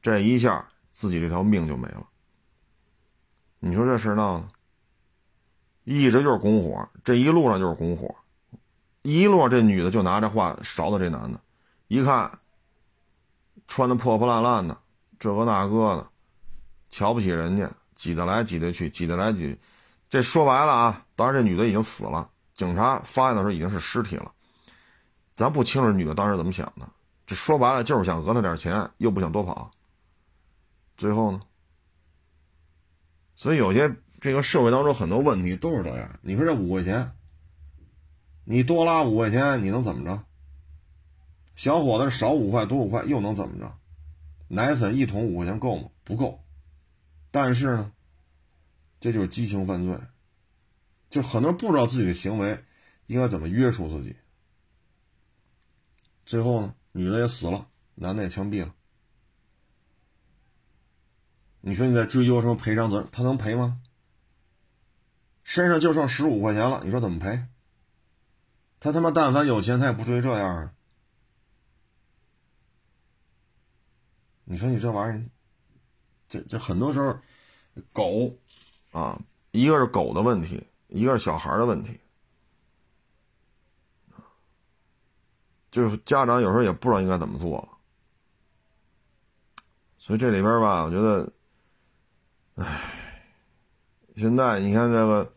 [0.00, 2.06] 这一下自己这条命就没了。
[3.58, 4.46] 你说这事闹的，
[5.82, 8.14] 一直就是拱火，这一路上就是拱火，
[9.02, 11.40] 一路这女的就拿这话勺的这男的，
[11.88, 12.38] 一看
[13.66, 14.78] 穿的破破烂烂的，
[15.18, 16.08] 这个那个的，
[16.88, 19.58] 瞧不起人家，挤得来挤得去，挤得来挤，
[20.08, 24.30] 这说白了啊，当然这女的已经死了，警察发现的时候已经是尸体了。
[25.36, 26.88] 咱不清楚女的当时怎么想的，
[27.26, 29.70] 这说白了就是想讹他点钱，又不想多跑。
[30.96, 31.42] 最后呢？
[33.34, 36.18] 所以有些这个社会当中很多问题都是这样。
[36.22, 37.12] 你说这五块钱，
[38.44, 40.24] 你多拉五块钱，你能怎么着？
[41.54, 43.70] 小伙子少五块多五块又能怎么着？
[44.48, 45.90] 奶粉一桶五块钱够吗？
[46.02, 46.42] 不够。
[47.30, 47.92] 但是呢，
[49.00, 49.98] 这就是激情犯罪，
[51.10, 52.64] 就很多人不知道自己的行为
[53.06, 54.16] 应该怎么约束自己。
[56.26, 58.74] 最后呢，女的也死了，男的也枪毙了。
[61.60, 63.08] 你说你在追究什么赔偿责任？
[63.10, 63.80] 他能赔吗？
[65.44, 67.44] 身上就剩十五块钱了，你说怎么赔？
[68.80, 70.74] 他他妈但凡有钱，他也不至于这样啊！
[74.44, 75.24] 你说你这玩意儿，
[76.28, 77.18] 这这很多时候，
[77.92, 78.36] 狗
[78.90, 79.20] 啊，
[79.52, 81.98] 一个是狗的问题，一个是小孩的问题。
[85.76, 87.68] 就是家长有时候也不知道应该怎么做了，
[89.98, 91.30] 所以这里边吧，我觉得，
[92.54, 92.80] 唉，
[94.14, 95.30] 现在你看这个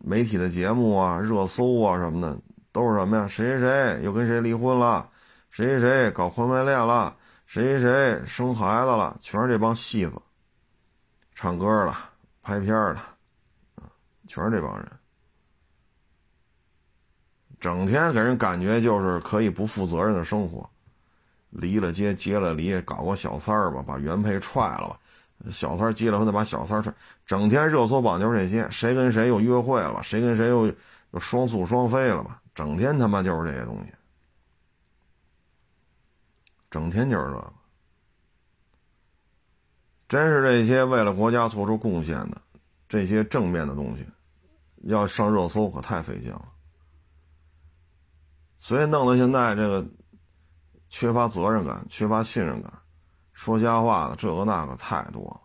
[0.00, 2.36] 媒体的节目啊、热搜啊什么的，
[2.72, 3.28] 都是什么呀？
[3.28, 5.08] 谁谁谁又跟谁离婚了？
[5.48, 7.16] 谁谁谁搞婚外恋了？
[7.46, 9.16] 谁谁谁生孩子了？
[9.20, 10.20] 全是这帮戏子，
[11.36, 11.94] 唱歌的、
[12.42, 13.00] 拍片的，
[14.26, 14.99] 全是这帮人。
[17.60, 20.68] 整天给人感觉就是可以不负责任的生活，
[21.50, 24.98] 离了结，结了离，搞个小三儿吧，把原配踹了吧，
[25.50, 26.90] 小三儿结了婚再把小三儿踹，
[27.26, 30.66] 整天热搜榜就是这些，谁跟谁又约会了，谁跟谁又
[31.10, 33.92] 又双宿双飞了吧，整天他妈就是这些东西，
[36.70, 37.52] 整天就是这个，
[40.08, 42.40] 真是这些为了国家做出贡献的
[42.88, 44.06] 这些正面的东西，
[44.84, 46.44] 要上热搜可太费劲了。
[48.60, 49.84] 所以弄得现在这个
[50.90, 52.70] 缺乏责任感，缺乏信任感，
[53.32, 55.40] 说瞎话的这个那个太多了。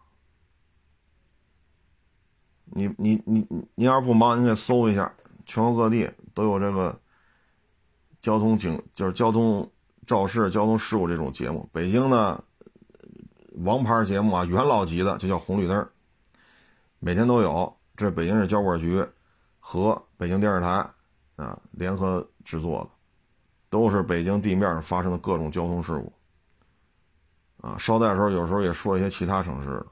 [2.66, 5.12] 你你你你要是不忙，你给搜一下，
[5.46, 7.00] 全国各地都有这个
[8.20, 9.72] 交通警，就是交通
[10.06, 11.70] 肇事、交通事故这种节目。
[11.72, 12.44] 北京呢，
[13.64, 15.90] 王牌节目啊，元老级的就叫红绿灯，
[17.00, 17.74] 每天都有。
[17.96, 19.08] 这北京市交管局
[19.58, 20.86] 和北京电视台
[21.38, 22.90] 啊联合制作的，
[23.70, 26.14] 都是北京地面上发生的各种交通事故。
[27.62, 29.86] 啊，捎带的时候有时候也说一些其他城市的。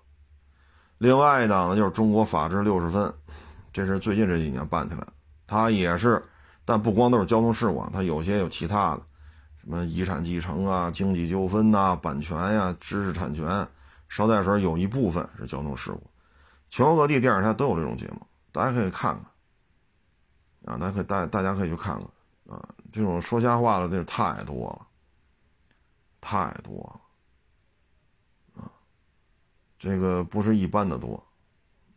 [1.00, 3.04] 另外一档呢，就是《中国法制六十分》，
[3.72, 5.06] 这是最近这几年办起来，
[5.48, 6.24] 它也是，
[6.64, 9.02] 但不光都是交通事故，它有些有其他的，
[9.60, 13.68] 什么遗产继承啊、经济纠纷呐、版权呀、知识产权，
[14.08, 16.04] 捎带时候有一部分是交通事故。
[16.70, 18.22] 全国各地电视台都有这种节目，
[18.52, 19.20] 大家可以看
[20.64, 21.96] 看，啊，大家可以大大家可以去看
[22.48, 24.88] 看，啊，这种说瞎话的地儿太多了，
[26.22, 28.62] 太多了。
[28.62, 28.70] 啊
[29.80, 31.22] 这个不是一般的多，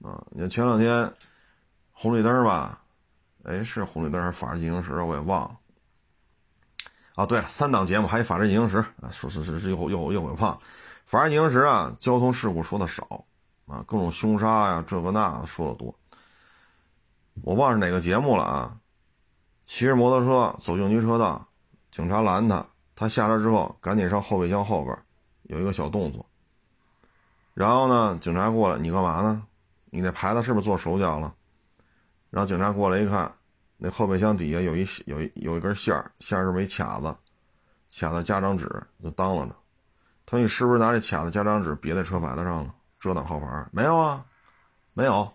[0.02, 0.24] 啊！
[0.30, 1.12] 你看前两天
[1.92, 2.82] 红绿灯吧，
[3.44, 5.58] 哎，是红绿灯还是法制进行时，我也忘了。
[7.14, 10.60] 啊，对了，三档节目还有法制进行时啊，说是是是又又又给忘了。
[11.04, 13.24] 法制进行时啊，交通事故说的少
[13.66, 15.94] 啊，各种凶杀呀，这个那说的多。
[17.42, 18.78] 我忘是哪个节目了啊？
[19.66, 21.46] 骑着摩托车走应急车道，
[21.90, 22.64] 警察拦他，
[22.94, 24.96] 他下车之后赶紧上后备箱后边
[25.42, 26.24] 有一个小动作。
[27.52, 29.42] 然后呢，警察过来，你干嘛呢？
[29.90, 31.34] 你那牌子是不是做手脚了？
[32.30, 33.30] 然后警察过来一看，
[33.76, 37.16] 那后备箱底下有一有一有一根线儿，线儿上没卡子，
[38.00, 38.70] 卡子加张纸
[39.02, 39.56] 就当了着。
[40.26, 42.72] 他说：“你是不是拿这卡子、加张纸别在车牌子上了？
[43.00, 43.66] 遮挡号牌？
[43.72, 44.24] 没有啊，
[44.92, 45.28] 没有。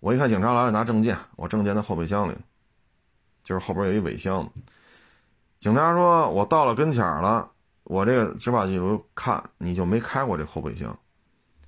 [0.00, 2.36] 我一看警察来了，拿证件，我证件在后备箱里，
[3.46, 4.44] 就是后边有一尾箱。
[5.60, 7.48] 警察说：“我到了跟前了，
[7.84, 10.98] 我这个执法记录看你就没开过这后备箱。”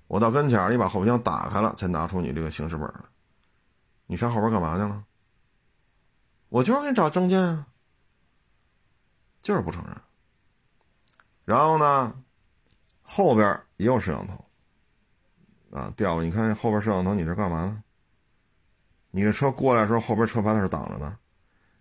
[0.08, 2.94] 我到跟前你把后备箱打开了，才拿出你这个行驶本来。
[4.06, 5.04] 你上后边干嘛去了？
[6.48, 7.68] 我就是给你找证件啊，
[9.40, 9.96] 就是不承认。
[11.44, 12.12] 然后呢，
[13.02, 14.44] 后边也有摄像头
[15.78, 16.24] 啊，掉了。
[16.24, 17.84] 你看后边摄像头，你这干嘛呢？
[19.12, 21.16] 你的车过来的时候，后边车牌在是挡着的。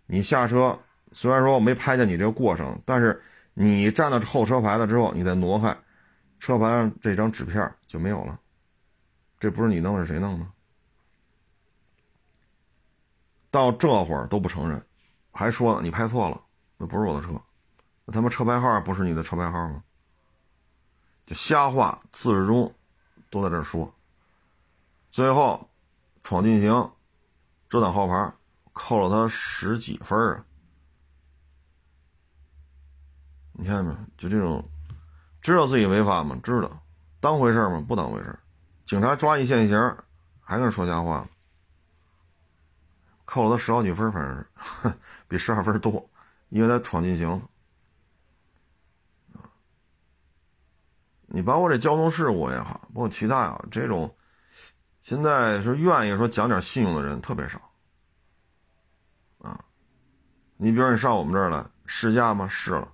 [0.08, 0.76] 你下车，
[1.12, 5.76] 虽然说我没拍见你这个过程，但是你站到后车牌子之后，你再挪开。
[6.40, 8.40] 车牌这张纸片就没有了，
[9.38, 10.46] 这不是你弄的，是谁弄的？
[13.50, 14.80] 到这会儿都不承认，
[15.32, 16.40] 还说你拍错了，
[16.76, 17.32] 那不是我的车，
[18.04, 19.82] 那他妈车牌号不是你的车牌号吗？
[21.26, 22.72] 就瞎话，自始终
[23.30, 23.92] 都在这说。
[25.10, 25.68] 最后
[26.22, 26.92] 闯禁行，
[27.68, 28.32] 遮挡号牌，
[28.78, 30.44] 扣了他十几分啊！
[33.54, 33.98] 你看没有？
[34.16, 34.64] 就这种。
[35.42, 36.38] 知道自己违法吗？
[36.44, 36.80] 知道，
[37.18, 37.84] 当回事吗？
[37.88, 38.38] 不当回事
[38.84, 39.76] 警察抓一现行，
[40.40, 41.28] 还跟人说瞎话，
[43.24, 44.94] 扣了他十好几分，反正是
[45.26, 46.08] 比十二分多，
[46.50, 47.42] 因为他闯禁行。
[51.26, 54.14] 你包括这交通事故也好，包括其他啊，这种
[55.00, 57.60] 现在是愿意说讲点信用的人特别少。
[60.58, 62.46] 你比如你上我们这儿来试驾吗？
[62.46, 62.92] 试了。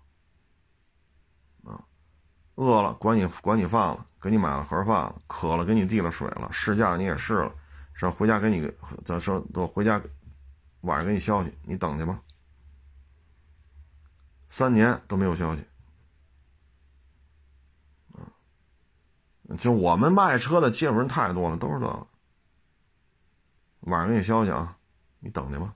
[2.56, 7.52] 饿了，管你管你饭了，给你买了盒饭了；渴了，给你递了水了；试驾你也试了，
[7.94, 8.72] 说回家给你，
[9.04, 10.00] 咱说都回家，
[10.82, 12.20] 晚上给你消息，你等去吧。
[14.48, 15.64] 三年都没有消息，
[19.58, 22.06] 就我们卖车的接触人太多了，都是这个。
[23.80, 24.78] 晚上给你消息啊，
[25.18, 25.74] 你等去吧。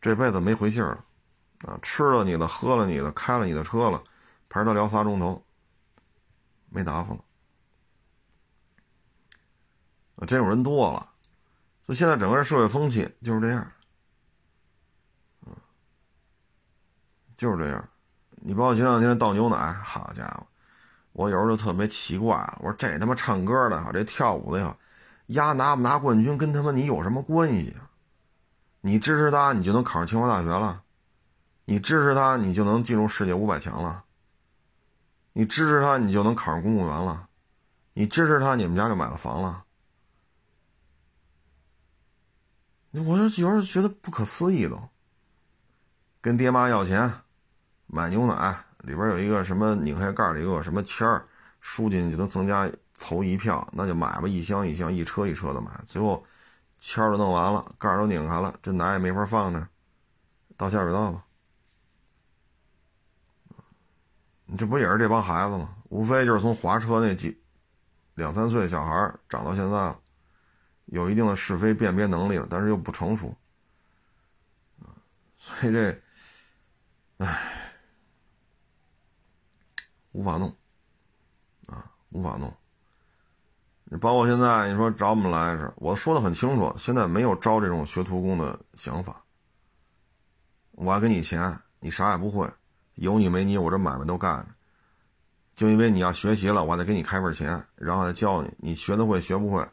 [0.00, 1.04] 这辈子没回信了。
[1.66, 4.02] 啊，吃了你的，喝了你的，开了你的车了，
[4.50, 5.42] 陪他聊仨钟头，
[6.68, 7.20] 没答复了。
[10.16, 11.08] 啊，这种人多了，
[11.86, 13.72] 所以现在整个社会风气就是这样。
[15.46, 15.56] 嗯
[17.34, 17.88] 就是这样。
[18.42, 20.46] 你包括前两天倒牛奶，好家伙，
[21.12, 24.76] 我有时候就特别奇怪，我说这他妈唱歌的，这跳舞的呀，
[25.28, 27.90] 丫拿不拿冠军跟他妈你有什么关系啊？
[28.86, 30.84] 你支持他，你就能考上清华大学了？
[31.64, 34.04] 你支持他，你就能进入世界五百强了。
[35.32, 37.28] 你支持他，你就能考上公务员了。
[37.94, 39.64] 你支持他，你们家就买了房了。
[42.92, 44.80] 我就有时候觉得不可思议都。
[46.20, 47.12] 跟爹妈要钱，
[47.88, 51.26] 买牛奶，里边有一个什么拧开盖里有个什么签儿，
[51.60, 52.70] 输进去就能增加
[53.00, 55.72] 投一票，那就买吧，一箱一箱，一车一车的买。
[55.84, 56.24] 最后
[56.88, 59.68] 签都弄完了，盖都拧开了，这奶也没法放着，
[60.56, 61.26] 倒下水道吧。
[64.44, 65.76] 你这不也是这帮孩子吗？
[65.88, 67.42] 无非就是从划车那几
[68.14, 70.00] 两三岁小孩长到现在了，
[70.84, 73.36] 有一定的是非辨别能力了，但是又不成熟，
[75.34, 76.02] 所以这，
[77.18, 77.72] 唉，
[80.12, 80.56] 无法弄，
[81.66, 82.56] 啊，无法弄。
[83.88, 89.22] 你包括现在你说找我们来是，我说的很清楚，现在没有招这种学徒工的想法。
[90.72, 92.50] 我还给你钱，你啥也不会，
[92.96, 94.48] 有你没你，我这买卖都干着。
[95.54, 99.64] 就因为你要学习了，我还得给你开份钱，然后再教你，你学得会学不会，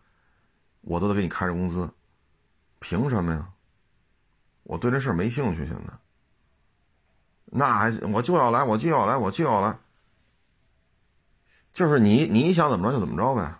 [0.81, 1.89] 我都得给你开着工资，
[2.79, 3.49] 凭什么呀？
[4.61, 5.91] 我对这事儿没兴趣，现在。
[7.45, 9.77] 那还我就要来，我就要来，我就要来，
[11.73, 13.59] 就是你你想怎么着就怎么着呗。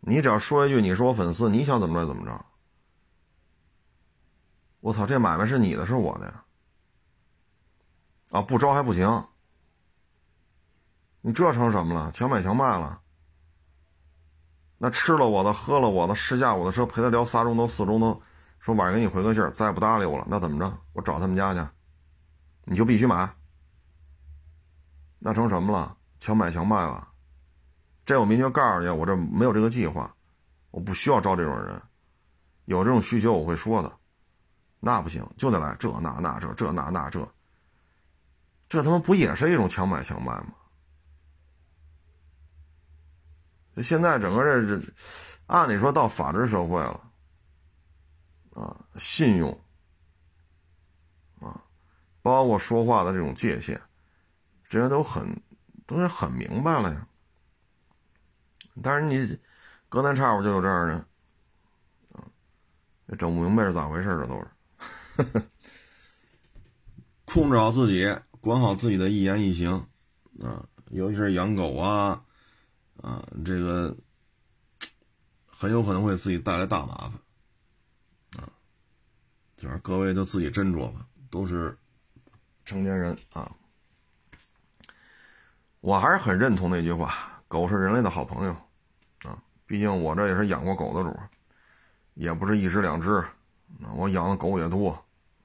[0.00, 2.44] 你只要说一句，你是我粉丝，你想怎么着怎么着。
[4.80, 6.44] 我操，这买卖是你的，是我的呀？
[8.30, 9.26] 啊，不招还不行。
[11.20, 12.10] 你这成什么了？
[12.12, 13.00] 强买强卖了？
[14.78, 18.22] 那吃了我的，喝了我的，试驾我的车，陪他聊仨钟头、四钟头，
[18.58, 20.78] 说晚上给你回个信儿，再不搭理我了，那怎么着？
[20.94, 21.60] 我找他们家去，
[22.64, 23.30] 你就必须买？
[25.18, 25.94] 那成什么了？
[26.18, 27.09] 强买强卖了？
[28.10, 30.12] 这我明确告诉你，我这没有这个计划，
[30.72, 31.80] 我不需要招这种人，
[32.64, 33.92] 有这种需求我会说的。
[34.80, 37.24] 那不行，就得来这那那这这那那这，
[38.68, 40.52] 这他妈不也是一种强买强卖吗？
[43.80, 44.92] 现在整个这这，
[45.46, 47.00] 按理说到法治社会了，
[48.54, 49.52] 啊，信用，
[51.38, 51.62] 啊，
[52.22, 53.80] 包括说话的这种界限，
[54.68, 55.24] 这些都很
[55.86, 57.06] 都也很明白了呀。
[58.82, 59.38] 但是你
[59.88, 60.94] 隔三差五就有这样的，
[62.14, 62.24] 啊，
[63.06, 64.46] 也整不明白是咋回事这都是。
[67.24, 69.72] 控制好自己，管好自己的一言一行，
[70.42, 72.24] 啊，尤其是养狗啊。
[73.02, 73.96] 啊，这个
[75.46, 78.52] 很有可能会自己带来大麻烦，啊，
[79.56, 81.74] 就是各位都自己斟酌吧，都是
[82.62, 83.50] 成年人啊。
[85.80, 88.62] 我还是很认同那句话：狗是人类的好朋友，啊，
[89.70, 91.16] 毕竟我这也是养过狗的主，
[92.14, 93.24] 也不是一只两只，
[93.94, 95.00] 我养的狗也多，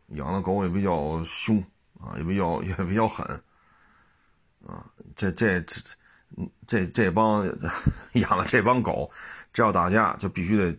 [0.07, 1.63] 养的狗也比较凶，
[1.99, 3.23] 啊，也比较 也比较狠，
[4.65, 4.83] 啊，
[5.15, 5.79] 这这这。
[6.67, 7.45] 这这帮
[8.13, 9.09] 养了这帮狗，
[9.53, 10.75] 只要打架就必须得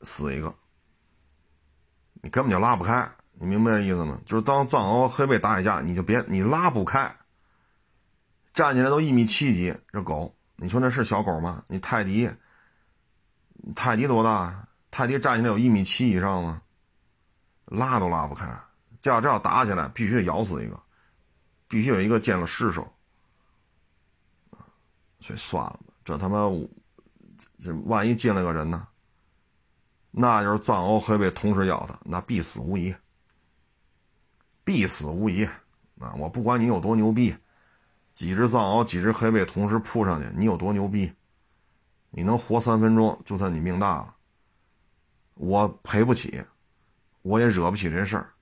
[0.00, 0.54] 死一个，
[2.22, 4.18] 你根本就拉不开，你明白这意思吗？
[4.24, 7.14] 就是当藏獒黑背打一架，你就别你拉不开，
[8.54, 11.62] 站起来都一米七几，这狗，你说那是小狗吗？
[11.66, 12.30] 你泰迪，
[13.74, 14.68] 泰迪多大？
[14.90, 16.62] 泰迪站起来有一米七以上吗？
[17.66, 18.48] 拉都拉不开，
[19.00, 20.80] 这要这要打起来，必须得咬死一个，
[21.66, 22.86] 必须有一个见了尸首。
[25.20, 26.48] 所以算了吧，这他妈，
[27.58, 28.86] 这万一进来个人呢？
[30.10, 32.94] 那就是藏獒黑背同时咬他，那必死无疑，
[34.64, 35.44] 必死无疑。
[35.98, 37.34] 啊，我不管你有多牛逼，
[38.12, 41.12] 几只藏獒、几只黑背同时扑上去，你有多牛逼，
[42.16, 44.14] 你能活三分钟，就算你命大了。
[45.34, 46.42] 我赔不起，
[47.20, 48.32] 我也惹不起这事儿，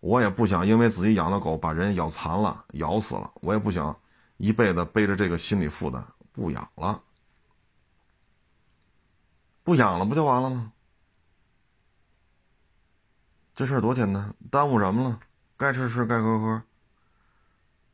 [0.00, 3.94] 我也不想因为自己养的狗把人咬残了、咬死了，我也不想
[4.38, 6.02] 一辈子背着这个心理负担。
[6.32, 7.02] 不养了，
[9.62, 10.72] 不养了，不就完了吗？
[13.54, 15.20] 这事儿多简单，耽误什么了？
[15.58, 16.62] 该吃吃，该喝喝。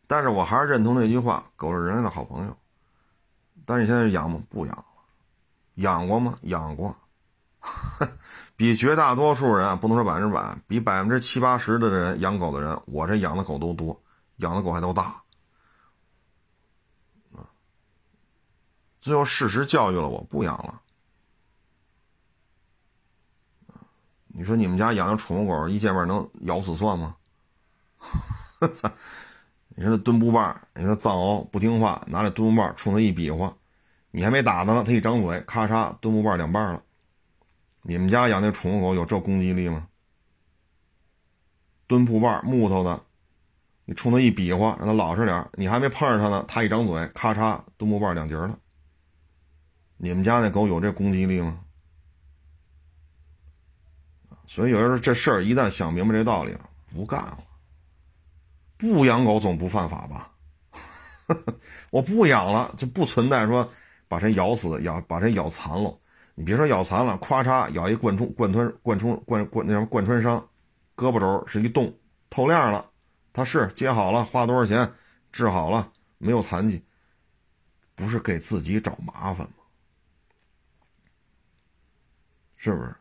[0.06, 2.56] 但是我还是认同那句话：狗是人类的好朋友。
[3.66, 4.40] 但是你现在养吗？
[4.48, 4.84] 不养。
[5.74, 6.36] 养过吗？
[6.42, 6.96] 养过。
[8.56, 14.00] 比绝大多数人啊不能说百分之百，比百分之七八十的人养狗的人，我这养的狗都多，
[14.36, 15.20] 养的狗还都大。
[19.00, 20.80] 最后事实教育了我，不养了。
[24.28, 27.16] 你说你们家养的宠物狗一见面能咬死算吗？
[29.76, 33.54] 你说那墩布棒，你说藏獒不听话，拿着墩布棒冲它一比划，
[34.16, 36.80] 你还没打他呢，他一张嘴，咔嚓，墩布棒两半了。
[37.82, 39.88] 你们家养那宠物狗有这攻击力吗？
[41.88, 43.02] 墩布棒木头的，
[43.84, 48.56] 你冲他一比划，让他老实点你还没碰上他呢，他一张嘴，咔嚓，墩布棒两截了。
[49.96, 51.58] 你们家那狗有这攻击力吗？
[54.46, 57.38] 所以有人说这事儿一旦想明白这道理了，不干了。
[58.76, 60.30] 不养狗总不犯法吧？
[61.90, 63.68] 我不养了，就不存在说
[64.14, 65.92] 把谁咬死、咬把谁咬残了。
[66.36, 70.38] 你别说咬残了，咵嚓咬一贯穿、贯穿、贯穿、贯贯那什么贯穿伤，
[70.94, 71.92] 胳膊肘是一洞
[72.30, 72.88] 透亮了，
[73.32, 74.88] 他是接好了，花多少钱
[75.32, 76.80] 治好了，没有残疾，
[77.96, 79.64] 不是给自己找麻烦吗？
[82.54, 82.94] 是不是？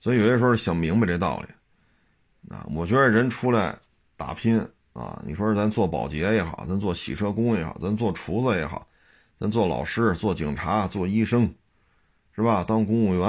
[0.00, 3.78] 所以有些时候想明白这道理，啊，我觉得人出来
[4.16, 4.58] 打拼
[4.92, 8.87] 啊，你说咱做保洁也好，咱做洗车工也好，咱做厨子也好，
[9.40, 11.54] 咱做老师、做警察、做医生，
[12.32, 12.64] 是吧？
[12.64, 13.28] 当公务员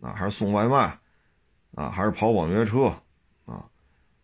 [0.00, 0.98] 啊，还是送外卖
[1.74, 2.92] 啊，还是跑网约车
[3.44, 3.64] 啊，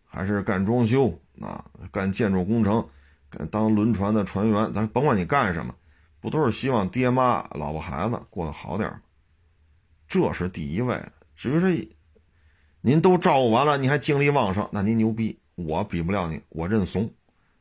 [0.05, 2.85] 还是干装修啊，干建筑工程，
[3.29, 5.73] 干当轮船的船员，咱甭管你干什么，
[6.19, 9.01] 不都是希望爹妈、老婆孩子过得好点吗？
[10.07, 11.13] 这是第一位的。
[11.35, 11.89] 至于是
[12.81, 17.09] 您都照顾完了，你还精力旺盛，那您牛逼，我比不了你，我认怂。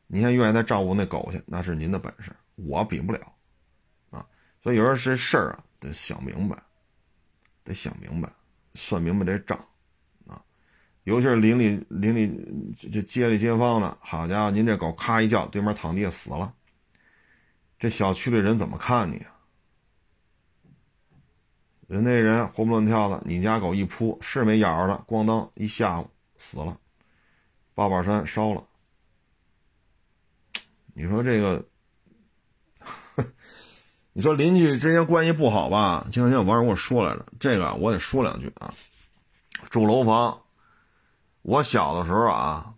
[0.08, 3.20] 你还愿意再照顾那狗去，那是您的本事，我比不了。
[4.62, 6.62] 所以有时候这事儿啊，得想明白，
[7.64, 8.30] 得想明白，
[8.74, 9.58] 算明白这账
[10.26, 10.42] 啊。
[11.04, 16.54] 尤其是邻里邻里这街里街坊的，好家伙，您这狗咔一叫，对面躺地下死了，
[17.78, 19.34] 这小区里人怎么看你啊？
[21.88, 26.78] 人那人活蹦乱跳的，你家狗一扑是没咬着的，咣当一下午死了，
[27.74, 28.64] 八宝山烧了。
[30.94, 31.66] 你说这个，
[34.12, 36.06] 你说邻居之间关系不好吧？
[36.10, 38.72] 前两天有网友跟我说来着，这个我得说两句啊。
[39.68, 40.40] 住楼房，
[41.42, 42.74] 我小的时候啊，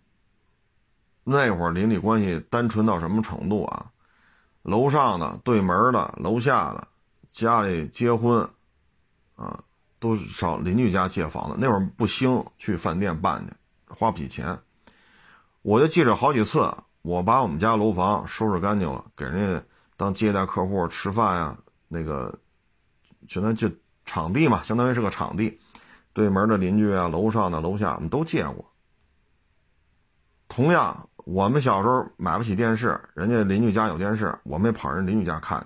[1.23, 3.87] 那会儿邻里关系单纯到什么程度啊？
[4.61, 6.87] 楼上的、对门的、楼下的，
[7.31, 8.47] 家里结婚。
[9.35, 9.59] 啊，
[9.97, 11.57] 都上邻居家借房子。
[11.59, 13.53] 那会儿不兴去饭店办去，
[13.87, 14.57] 花不起钱。
[15.63, 16.71] 我就记着好几次，
[17.01, 19.65] 我把我们家楼房收拾干净了，给人家
[20.03, 21.57] 当接待客户吃饭呀。
[21.87, 22.37] 那个，
[23.27, 23.71] 就那就
[24.03, 25.59] 场地嘛，相当于是个场地。
[26.11, 28.65] 对门的邻居啊，楼上的、楼下，我们都见过。
[30.49, 35.65] 同样，我们小时候买不起电视，人家邻居家有电视，我们也跑人邻居家看。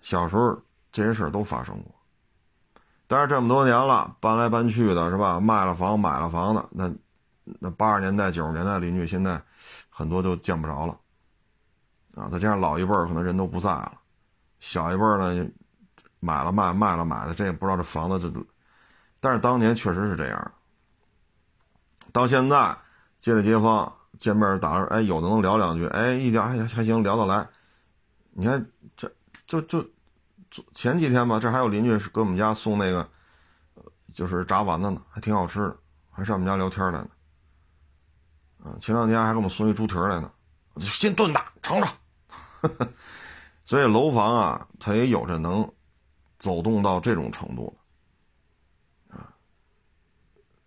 [0.00, 0.60] 小时候
[0.92, 1.94] 这些事都发生过。
[3.06, 5.40] 但是这么多年了，搬来搬去的是吧？
[5.40, 6.92] 卖了房买了房的，那
[7.60, 9.40] 那八十年代九十年代邻居现在
[9.88, 10.98] 很多都见不着了
[12.16, 12.28] 啊！
[12.28, 13.92] 再加上老一辈儿可能人都不在了，
[14.58, 15.48] 小一辈儿呢
[16.18, 18.44] 买了卖卖了买的，这也不知道这房子这……
[19.20, 20.52] 但是当年确实是这样。
[22.12, 22.76] 到现在
[23.20, 27.46] 街里街坊见面打哎，有的能聊两句，哎，一聊还还行聊得来。
[28.32, 29.08] 你看这
[29.46, 29.86] 就就。
[30.72, 33.06] 前几天吧，这还有邻居是给我们家送那个，
[34.14, 35.76] 就是炸丸子呢，还挺好吃的，
[36.10, 37.08] 还上我们家聊天来呢。
[38.64, 40.30] 啊，前两天还给我们送一猪蹄来呢，
[40.78, 41.92] 先炖吧，尝尝。
[43.64, 45.68] 所以楼房啊，它也有着能
[46.38, 47.76] 走动到这种程度
[49.08, 49.34] 的，啊，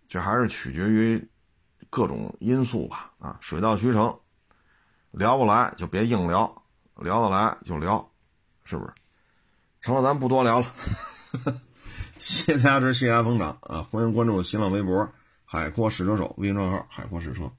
[0.08, 1.28] 这还是取决于
[1.88, 3.12] 各种因素吧。
[3.18, 4.18] 啊，水到渠成，
[5.10, 6.62] 聊不来就别硬聊，
[6.96, 8.10] 聊得来就聊，
[8.64, 8.92] 是不是？
[9.80, 10.66] 成了，咱不多聊了。
[12.18, 13.82] 谢谢大家支持，谢谢大家捧场啊！
[13.90, 15.10] 欢迎关注新浪微博
[15.44, 17.50] “海阔试车手”微信账号“海阔试车”。